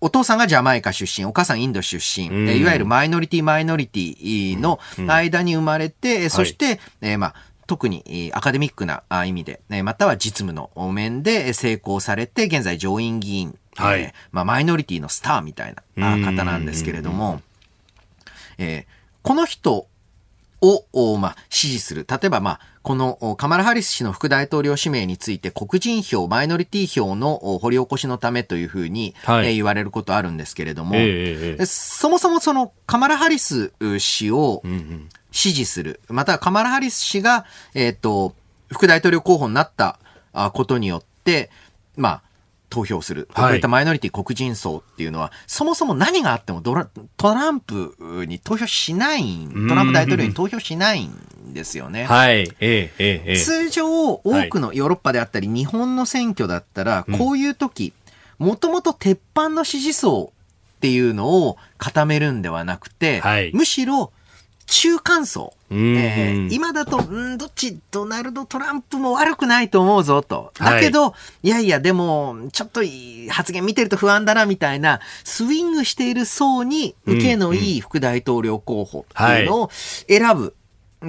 [0.00, 7.34] お父さんがジャマイカ出身、お母さんインド出身、うん、いわゆるマイノリティマイノリティの間に生まれて、うん、そして、はい、えー、まあ、
[7.66, 17.42] 特にアカデミックな意味で、または実務の面で成功されて、現在上院議員、はい、えー、まあ、マイノリティのスターみたいな方なんですけれども、
[18.58, 18.84] えー、
[19.22, 19.86] この人
[20.60, 22.06] を、まあ、支持する。
[22.08, 34.62] 例えば、まあ、このカマラ・ハリス氏の副大統領指名について黒人票、マイノリティ票の掘り起こしのためというふうに、はい、えー、言われることあるんですけれども、えー、そもそもそのカマラ・ハリス氏を
[35.30, 37.44] 支持する、またはカマラ・ハリス氏が、
[37.74, 38.34] えっ、ー、と、
[38.70, 39.98] 副大統領候補になった
[40.52, 41.50] ことによって、
[41.96, 42.22] まあ、
[42.70, 43.28] 投票する。
[43.34, 46.74] こういったマイノリティ黒人層っていうのは、そもそも何があってもト
[47.34, 47.94] ランプ
[48.26, 49.22] に投票しない
[49.68, 52.04] トランプ大統領に投票しないんですよね。
[52.04, 52.50] はい。
[52.60, 57.92] えええ通常、多くのヨーロッパであったり、日本の選挙だったら、こういう時、
[58.38, 60.32] もともと鉄板の支持層
[60.76, 64.12] っていうのを固めるんではなくて、はい、むしろ
[64.70, 65.52] 中間層。
[65.72, 70.52] えー、今だと、んどっち、ドナルド・トランプも悪くないと思うぞと。
[70.58, 72.80] だけど、はい、いやいや、でも、ちょっと
[73.30, 79.70] 発言見てると不安だな、みたいな、スイングしている層に受けのいい副大統領候補っていうのを
[80.08, 80.54] 選ぶ。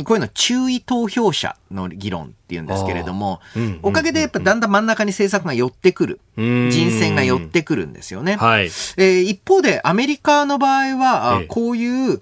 [0.06, 3.42] こういうの注意投票者の議論っていうんですけれども、
[3.84, 6.22] おかげでやっぱだんだん真ん中に政策が寄ってくる。
[6.38, 8.38] 人選が寄ってくるんですよね。
[8.38, 12.22] はい、えー、一方でアメリカの場合は、こういう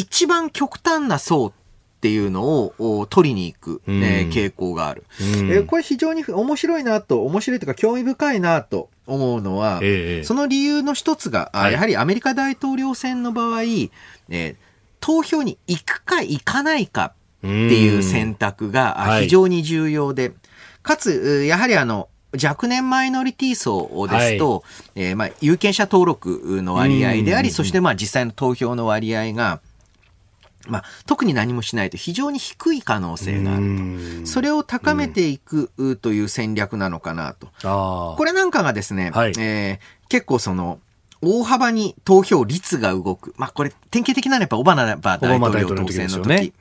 [0.00, 1.52] 一番極端な層っ
[2.00, 14.56] ていうのを取りに行く、えー、傾向がある、えー、これ非常に面白いなと、面白いというか興味深いなと思うのは、えー、その理由の一つが、はい、やはりアメリカ大統領選の場合、えー、
[15.00, 20.32] 投票に行くか行かないかっていう選択が非常に重要で、はい、
[20.82, 22.08] かつ、やはりあの、
[22.42, 24.60] 若年マイノリティ層ですと、は
[24.94, 29.60] い、えー、まあ、有権者登録の割合であり、そしてまあ実際の投票の割合が、
[30.68, 34.26] まあ、特に何もしないと非常に低い可能性があると。
[34.26, 37.48] それを高めていくという戦略なのかなと。
[38.16, 40.80] これなんかがですね、はい、えー、結構その、
[41.22, 43.34] 大幅に投票率が動く。
[43.36, 46.52] まあこれ典型的なのはやっぱオバマ大統領当選の時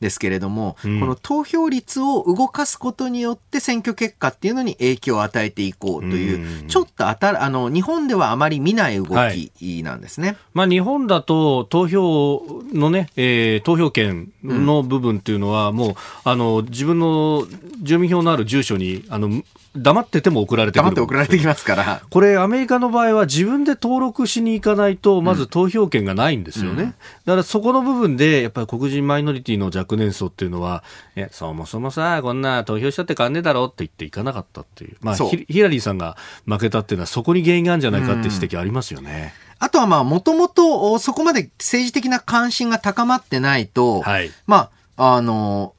[0.00, 10.28] ですけれども、この投票率を動かすことによって選挙結果っていうのに影響を与えていこうという、ちょっとあたあの日本ではあまり見ない動きなんですね。
[10.28, 17.46] はい、まあ日本だと投票のね、えー、投票権の部分っていうのはもう、あの自分の
[17.82, 19.42] 住民票のある住所にあの
[19.74, 20.90] 黙ってても送られてくる。
[20.90, 22.02] 黙って送られてきますから。
[22.10, 26.82] これ、アメリカの場合は自分で登録しに行かないと、まず投票権がないんですよね。
[26.82, 26.94] うん、だ
[27.32, 30.84] からそこの部分で、やっぱり黒人マイノリティの若年層っていうのは、
[31.16, 34.96] え、そもそもさ、こんな投票したって変わんねえだろって言って行かなかったっていう。
[35.00, 36.16] まあヒ、ヒラリーさんが
[36.46, 39.32] 負けたっていうのは、そこに原因があるんじゃないかって指摘ありますよね。
[39.60, 45.72] うん、あとはまあ、もともとそこまで政治的な関心が高まってないと、はい、まあ、あの、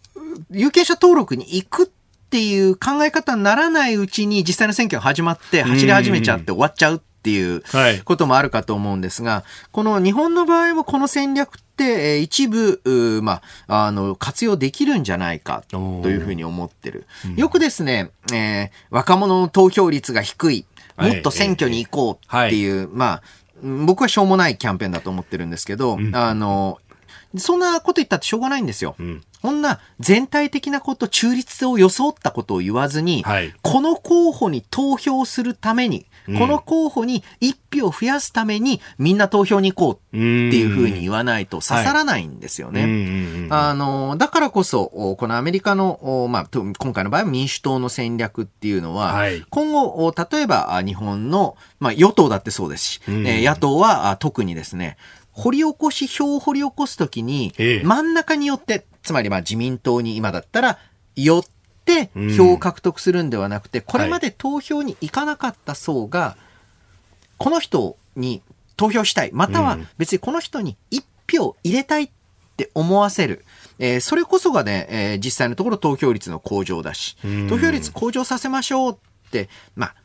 [0.50, 1.92] 有権者登録に行く
[2.34, 7.62] っていう考え方にならないうちに実際の選挙が始まって走り始めちゃって終わっちゃうっていう
[8.06, 12.82] こともあるかと思うんですが、この日本の場合もこの戦略って、一部、
[13.22, 15.78] まあ、あの、活用できるんじゃないかと
[16.10, 17.06] いうふうに思ってる。
[17.36, 20.66] よくですね、えー、若者の投票率が低い、
[20.98, 23.22] もっと選挙に行こうっていう、はい、まあ、
[23.86, 26.80] 僕はしょうもないキャンペーンだと思ってるんですけど、うん、あの、
[27.38, 28.96] そんなこと言ったってしょうがないんですよ。
[29.00, 43.48] うん、こんな全体的なこと、中立性を装ったことを言わずに、はい、この候補に投票するために、この候補に一票増やすためにみんな投票に行こうっていうふうに言わないと刺さらないんですよね。
[43.50, 54.98] あの、だからこそ、このアメリカの、まあ、今回の場合は民主党の戦略っていうのは、はい、今後、例えば日本の、まあ、与党だってそうですし、え野党は特にですね、
[55.34, 57.54] 掘り起こし、票を掘り起こすときに、
[57.84, 60.80] 真ん中によって、つまりまあ自民党に今だったら、
[61.16, 61.44] よっ
[61.86, 66.38] て票を獲得するんではなくて、これまで投票に行かなかった層が、
[67.38, 68.42] この人に
[68.78, 72.10] 投票したい、または別にこの人に一票入れたいっ
[72.56, 73.44] て思わせる。
[73.80, 77.18] えー、それこそがね、えー、実際のところ投票率の向上だし、
[77.50, 79.96] 投票率向上させましょうって、まあ、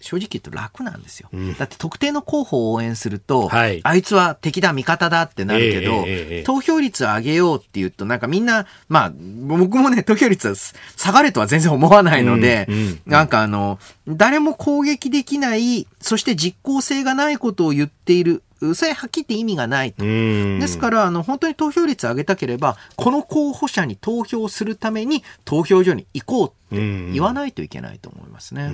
[0.00, 13.78] 正直言うと楽なんですよ、うん、だって特定の候補を応援すると、はい、あいつは敵だ味方だってなるけど、えーえー、投票率を上げようっていうとなんかみんなまあ僕もね投票率は下がれとは全然思わないので、うんうん、なんかあの
[14.08, 18.42] 誰も攻撃できないそして実効性がないことを言っている
[18.74, 20.04] それはっきり言って意味がないと。
[20.04, 28.70] ですから、あの、本当に投票率を上げたければ、この候補者に投票するために投票所に行こうって言わないといけないと思いますね。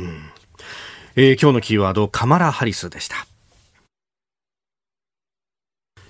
[1.18, 3.26] えー、今日のキーワード、カマラ・ハリスでした。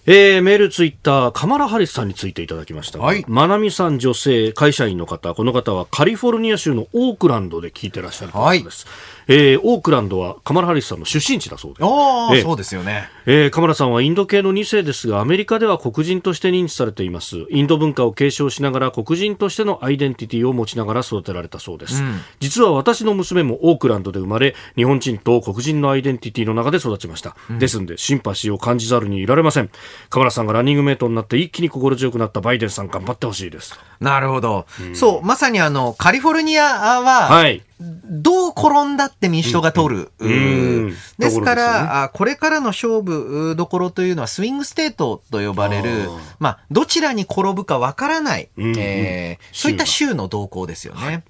[0.04, 2.98] えー、メール、ツイッター、カマラ・ハリスさんについていただきました。
[2.98, 3.24] はい。
[3.28, 8.86] まなみさん、女性、会社員の方、この方はカリフォルニア州のオークランドで聞いてらっしゃる方です。
[8.86, 11.84] はいえー、オークランドはカマラ・ハリスさんの出身地だそうです。
[11.84, 13.08] ああ、そうですよね。
[13.26, 17.46] えー、カマラさんはインド系の2世ですが、アメリカでは黒人として認知されています。
[17.50, 22.02] インド文化を継承しながら黒人としてのアイデンティティを持ちながら育てられたそうです。
[22.02, 27.36] うん、実は私の娘もオークランドで生まれ、日本人と黒人のアイデンティティの中で育ちました。
[27.50, 29.70] うん、ですんで、シンパシーを感じざるにいられません。
[30.08, 33.76] カマラさんがランニングメイトになって一気に心強くなったバイデンさん頑張ってほしいです。
[33.98, 34.66] なるほど。
[34.80, 37.65] うん、そう、まさにあの、カリフォルニアは、はい。
[37.78, 40.12] どう転んだって民主党が取る。
[40.18, 46.08] うん、ですから、ね、これからの勝負どころというのはスイングステートと呼ばれる、
[46.38, 51.00] まあ、どちらに転ぶかわからない、うん、えー、そういった州の動向ですよね。
[51.04, 51.24] はい、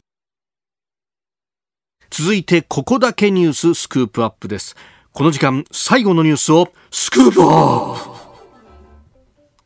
[2.10, 4.76] 続いて、ここだけニューススクープアップです。
[5.12, 8.15] この時間、最後のニュースをスクープアップ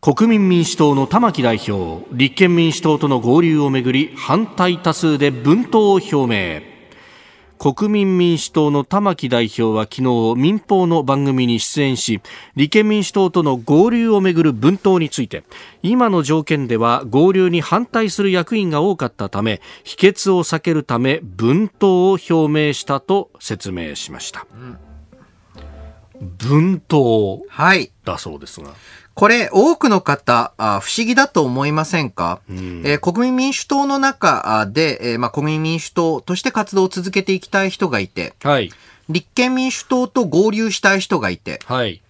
[0.03, 6.63] 国民民主党の玉木代表、立憲民主党との合流をめぐり反対多数で分党を表明。
[7.59, 12.23] 国民民主党の玉木代表は昨日民放の番組に出演し
[12.57, 15.45] 立憲民主党との合流をめぐる分党について
[15.83, 27.43] 今の条件では合流に反対する役員が多かったため否決を避けるため分党を表明したと説明しました、うん、分党
[28.07, 28.77] だそうですが、はい
[29.21, 38.71] これ、多くの方、あ不思議だと思いませんか、うん、えー、国民民主党の中で、えー、まあ、国民民主党として活動を続けていきたい人がいて、はい、
[39.11, 42.01] 立憲民主党と合流したい人がいて、はい、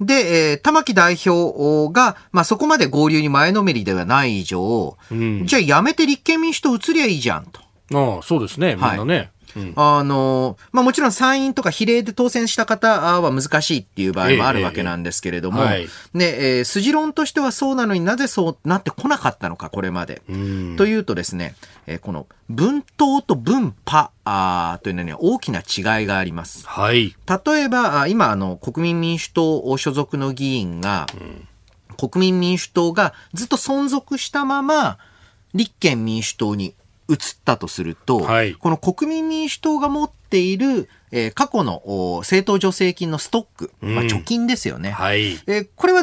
[0.00, 7.60] で、えー、玉木代表が、まあ、そこまで合流に前のめりではない以上、うん、じゃあやめて立憲民主党移りゃいいじゃんと。
[7.92, 9.14] ああ、そうですね、みんなね。
[9.14, 9.30] はい
[9.76, 20.22] あの、まあもちろん参院とか比例で当選した方は難しいっていう場合もあるわけなんですけれども、えええね、えー、筋論としてはそうなのになぜそうなってこなかったのか、これまで。
[20.76, 21.54] というとですね、
[21.86, 26.66] えー、この分党と分派あというのには大きな違いがあります。
[26.66, 27.14] はい。
[27.26, 31.48] 例えば、今、あの、国民民主党所属の議員が、うん、
[32.10, 34.98] 国民民主党がずっと存続したまま、
[35.54, 36.74] 立憲民主党に
[37.08, 41.82] 移ったとすると、はい、この国民民主党が持っている、えー、過去の
[42.20, 46.02] 政党助成金のストック、うん、まあ、貯金ですよね、はい、えー、これは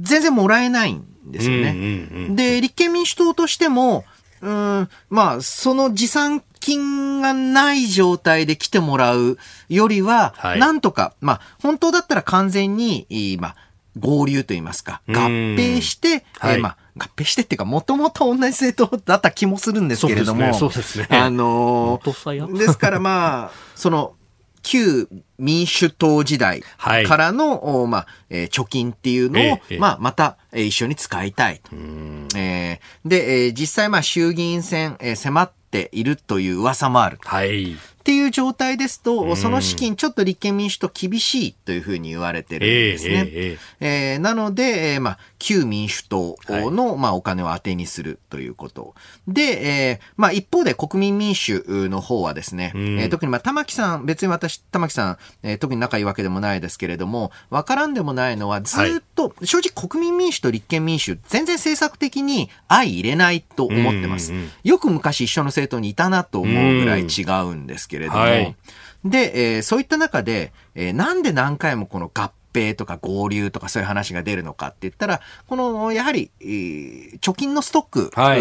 [0.00, 1.70] 全然もらえないんですよね。
[1.70, 4.04] うんうんうん、で、立憲民主党としても、
[4.40, 9.38] うん、まあ、その持参金がない状態で来てもらう
[9.68, 13.06] よりは、はい、なんとか、まあ、本当だったら完全に、
[13.40, 13.56] まあ、
[13.98, 21.04] 合流といいますか、合併して、はい、えー、まあ、合併してっていうか、もともと同じ政党だった気もするんですけれども、そうですね。
[21.04, 24.14] すねあのー、ですからまあ、 その、
[24.62, 31.70] 旧民主党時代からの、はい、まあ、えー、貯金っていうのを、ええ、まあ、また、えー、一緒に使いたいと。
[31.74, 37.18] えー、で、えー、実際まあ衆議院選、えー、迫っているという噂もある。
[37.22, 37.74] はい。
[37.74, 43.14] っていう状態ですと、その資金ちょっと立憲民主党厳しいというふうに言われてるんですね。
[43.14, 48.94] えー、えーえー、なので、えー、まあ、旧民主党の、はい、まあ、お金を当てにするということ。
[49.28, 64.32] で、えー、まあ、一方で国民民主の方はですね、うん、えー、特にまあ、玉木さん、別に私、玉木さん、えー、特に仲いいわけでもないですけれども、わからんでもないのは、ずっと、はい、正直国民民主と立憲民主、全然政策的に相入れないと思ってます。
[64.32, 68.56] うんうん、よく昔一緒の政党にいたなと思うぐらい違うんですけれども、はい、
[69.04, 78.40] で、えー、そういった中で、えー、なんで何回もこの合併とか合流とかそういう話が出るのかって言ったら、この、やはり、えー、貯金のストック、はい、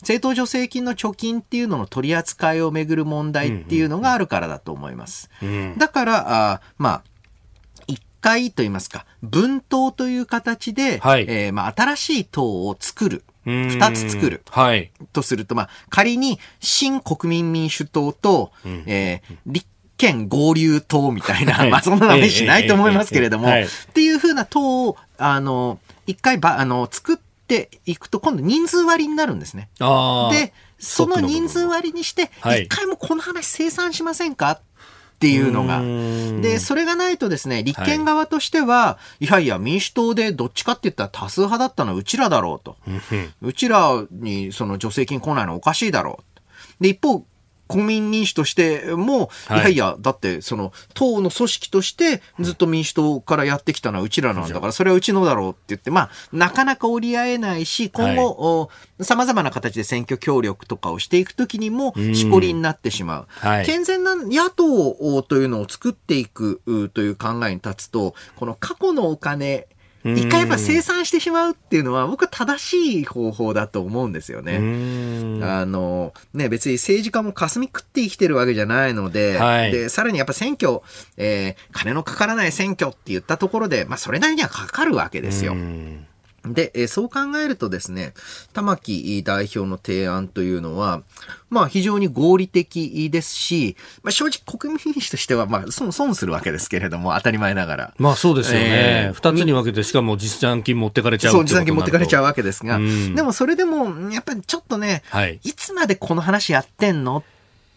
[0.00, 5.30] 政党助成金の貯金っていうのの取り扱いをめぐる問題っていうのがあるからだと思います。
[5.42, 7.02] うんうん、だから、あまあ、
[7.86, 13.24] 一回と言いますか、分党という形で、はい、えー、まあ、新しい党を作る。
[13.44, 14.42] 二つ作る。
[14.50, 14.90] はい。
[15.14, 19.66] とすると、まあ、仮に、新国民民主党と、うん、えー、立
[19.98, 23.52] 憲合流党みたいな、はい、まあ、そんな名前しないと思いますけれども、っ
[23.92, 29.68] ていうふうな党を、あの、一回ば、あの、作っていくと、今度人数割りになるんですね。
[30.32, 34.60] で、その人数割りにして、一回もこの話生産しませんかっ
[35.18, 35.82] ていうのが。
[36.40, 42.76] で、それがないとですね、立憲側としては、はい、いやいや、民主党でどっちかって言ったら多数派だったのはうちらだろうと。
[43.42, 46.20] うちらにその助成金来ないのおかしいだろ
[46.80, 46.82] う。
[46.82, 47.26] で、一方、
[47.68, 63.26] 国民民主としても、い、やいや、だって、その、党の組織として、ずっと民主党からやってきたのはうちらなんだから、それはうちのだろうって言って、まあ、なかなか折り合えないし、今後、さまざまな形で選挙協力とかをしていくときにも、しこりになってしまう。
[63.28, 66.60] はい、健全な野党というのを作っていく
[66.94, 69.68] という考えに立つと、この過去のお金、
[70.04, 74.56] 一回やっぱ生産してしまうっていうのは僕は正しい方法だと思うんですよね。
[75.42, 80.80] あの、ね、別に政治家も霞食って生きてるわけじゃないので、はい、で、さらにやっぱ選挙、
[81.16, 85.56] えー、金のかからない選挙って言ったところで、まあそれなりにはかかるわけですよ。
[86.52, 88.14] で、えそう考えるとですね、
[88.52, 91.02] 玉木代表の提案というのは、
[91.50, 97.94] まあ非常に合理的ですし、まあ正直国民民主としてはまあ損損するわけですけれども、当たり前ながら。
[97.98, 99.12] まあそうですよね。
[99.14, 107.24] 二、えー、つに分けてしかも実産金持ってかれちゃうそう、実産金持ってかれちゃうわけですが、でもそれでも、やっぱりちょっとね、はい、いつまでこの話やってんの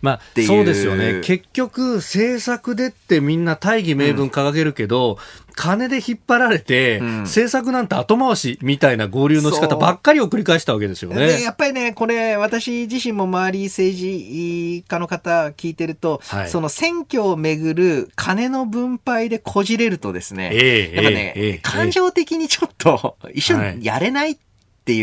[0.02, 1.22] まあ、そうですよね。
[1.24, 5.14] 結局、政策でってみんな大義名分掲げるけど、
[5.48, 11.42] うん、金で引っ張られて、うん、政策なんて後回しみたいな合流の仕方ばっかりを繰り返したわけですよね。
[11.42, 24.51] やっぱりね、これ、私自身も周り政治家の方聞いてると、はい、その選挙をめぐる金の分配でこじれるとですね、えー、やっぱね、えー、感情的にちょっと一緒にやれないってい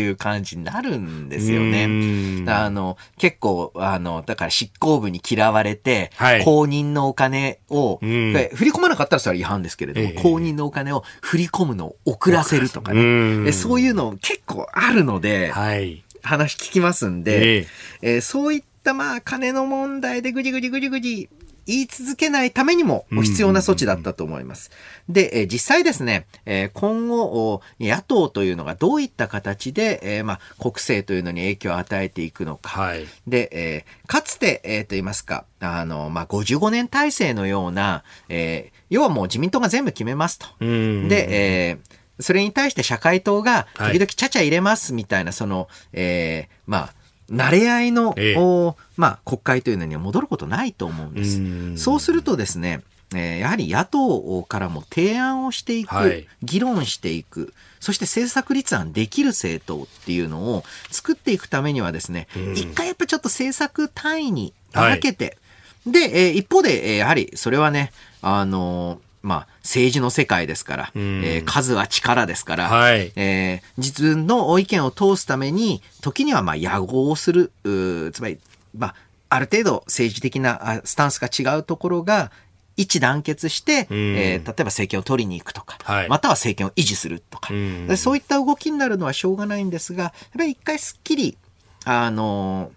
[0.09, 2.45] う感じになるんですよね。
[2.47, 13.51] あの、結構、あの、だから執行部に嫌われて、はい、公認のお金を、振り込まなかったらそれは違反ですけれども、えー、公認のお金を振り込むのを遅らせるとかね。
[13.51, 17.67] そういうの結構あるので、はい、話聞きますんで、えー、
[18.01, 21.29] えー、そういったまあ金の問題でぐじぐじぐじぐじ
[21.69, 24.71] 言い続けないためにも必要な措置だったと思います。
[25.07, 32.69] で、え実際ですね、え今後、野党というのがどういった形で、えまあ、国政というのに影響を与えていくのか。
[32.69, 40.47] はい、で、えかつて、えー、と言いますか、あの、まあ、55年体制のような、え要はもう自民党が全部決めますと。
[40.59, 41.77] で、え
[42.19, 46.93] それに対して社会党が時々ちゃちゃ入れますみたいな、その、えー、まあ、
[47.31, 51.83] 慣れ合いの、ええ、まあ、国会というのには戻ることないと思うんです。
[51.83, 52.81] そうするとですね、
[53.13, 65.37] えー、やはり野党からも提案をしていく、はい、議論していく、そして政策立案できる政党っていうのを作っていくためにはですね、一回やっぱちょっと政策単位に分けて、
[65.85, 78.39] はい、で、えー、一方で、えー、やはりそれはね、あのーまあ、政治の世界ですから、うん、えー、数は力ですから、はい、えー、自分の意見を通すために、時にはまあ野合をする、つまり、
[78.77, 78.95] まあ、
[79.29, 82.31] ある程度政治的なスタンスが違うところが、
[82.77, 91.37] 一致団結して、うん、えー、例えば政権を取りに行くとか、はい、または政権を維持するとか、うん、そういった動きになるのはしょうがないんですが、やっぱり一回すっきり、
[91.83, 92.71] あの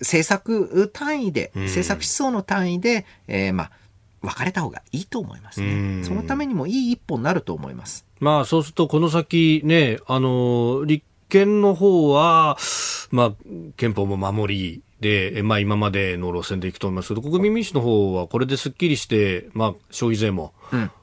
[0.00, 3.70] 政策単位で、政策思想の単位で、えー、まあ、
[4.24, 6.02] 別れた方がいいと思いますね。
[6.04, 8.06] そのためにもいい一歩になると思います。
[8.20, 12.56] まあ、そうすると、この先ね、あの、立憲の方は、
[13.10, 13.32] まあ、
[13.76, 20.54] 憲法も守り、で、まあ、今までの路線でいくと思いますけど、国民民主の方はこれですっきりして、まあ、消費税も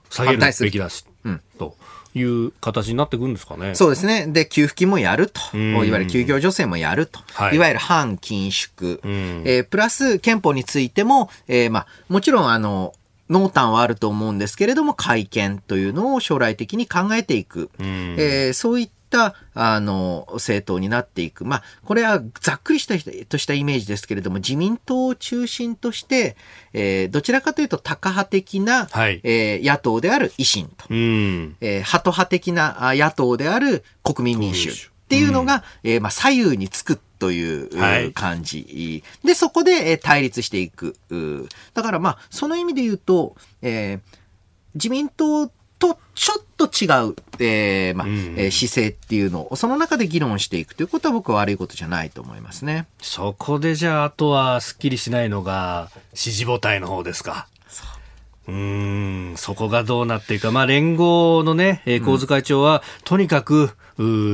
[0.09, 1.76] 下げるべきだし、うん、と。
[2.13, 3.76] いう形になってくるんですかね。
[3.76, 4.28] そうですね。
[4.28, 5.39] で、給付金もやると。
[5.57, 7.19] いわゆる休業助成もやると。
[7.34, 8.99] はい、いわゆる反緊縮。
[9.45, 12.93] えー、プラス、憲法についても、えー、まあ、もちろん、あの、
[13.32, 17.69] 濃淡はあると思うんですけれども、改憲というのを将来的に考えていく。
[17.79, 21.45] えー、そういったあの、政党になっていく。
[21.45, 22.95] まあ、これはざっくりした
[23.29, 26.36] としたイメージですけれども、自民党を中心として、
[26.73, 34.73] えー、どちらかというと、タカ派的な、はい、えー、野党である維新と、えー、ハト派的な野党である国民民主っ
[35.07, 40.95] ていうのが、えー、まあ、左右につくという感じ、はい、で、そこで対立していく。
[41.76, 44.17] だからまあ、その意味で言うと、えー、
[44.74, 45.47] 自民党
[45.78, 52.88] とちょっと違う、えーまあ、うん、えー、姿勢っていうのを、その中で議論していくということは僕は悪いことじゃないと思いますね。
[52.99, 57.47] そこでじゃあ、あとはすっきりしないのが、支持母体の方ですか。
[58.47, 60.51] うん、そこがどうなっていくか。
[60.51, 63.69] まあ、連合のね、えー、神津会長は、うん、とにかく、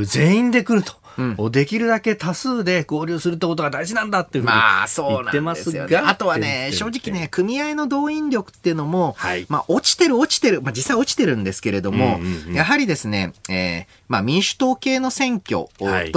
[0.06, 0.94] 全員で来ると。
[1.18, 16.12] うん、できるだけ多数で合流するってことが大事なんだっていうふうに言ってますが、まあ、あとはね、正直ね、組合の動員力っていうのも、はい、まあ、落ちてる落ちてる、まあ、実際落ちてるんですけれども、うんうんうん、やはりですね、えー、まあ、民主党系の選挙と、はい、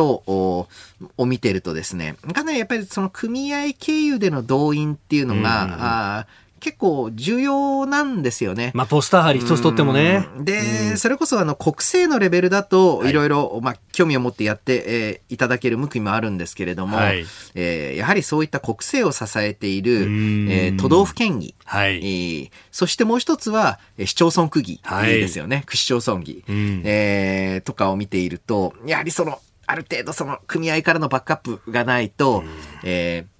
[1.17, 6.27] を見てるとですね、かなりやっぱりその組合経由での動員っていうのが、うんうん、あ
[6.61, 8.73] 結構重要なんですよね。
[8.75, 10.27] まあ、ポスター貼り一つとってもね。
[10.39, 13.13] で、それこそあの国政のレベルだと、い。
[13.13, 25.57] ろいろ、まあ、興味を持ってやって、えー、いただける向きもあるんですけれども、はい、えー、やはりそういった国政を支えている、えー、都道府県議、はい、えー、そしてもう一つは、市町村区議ですよね。
[25.57, 32.43] はい、区市町村議、えー、とかを見ていると、やはりその、ある程度その組合からのバックアップがないと、
[32.83, 33.40] えー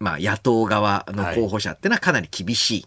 [0.00, 2.86] まあ、野党側の候補者ってのはかなり厳しい。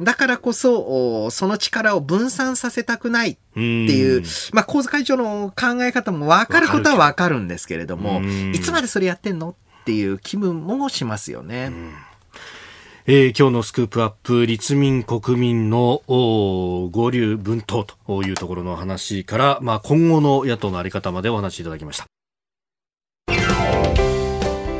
[0.00, 8.20] だからこそ、その力を分散させたくないっていう、まあ、構図会長の考え方も分かることは分かるんですけれども、
[8.52, 11.72] いつまでそれやってんのっていう気分もしますよね。
[13.06, 22.06] えー、今日のスクープアップ、立民国民の合流分党というところの話から、まあ、今後の野党のあり方までお話しいただきました。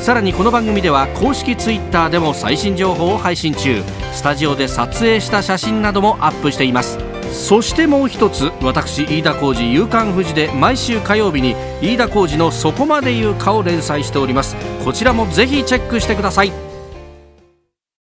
[0.00, 3.82] さらにこの番組では公式 Twitter でも最新情報を配信中。
[4.12, 6.98] スタジオで撮影した写真などもアップしています。
[7.32, 14.56] そしてもう一つ私飯田浩司夕刊富士で毎週火曜日に飯田浩司の「そこまで言うか」を連載しております。
[14.84, 16.73] こちらもぜひチェックしてください。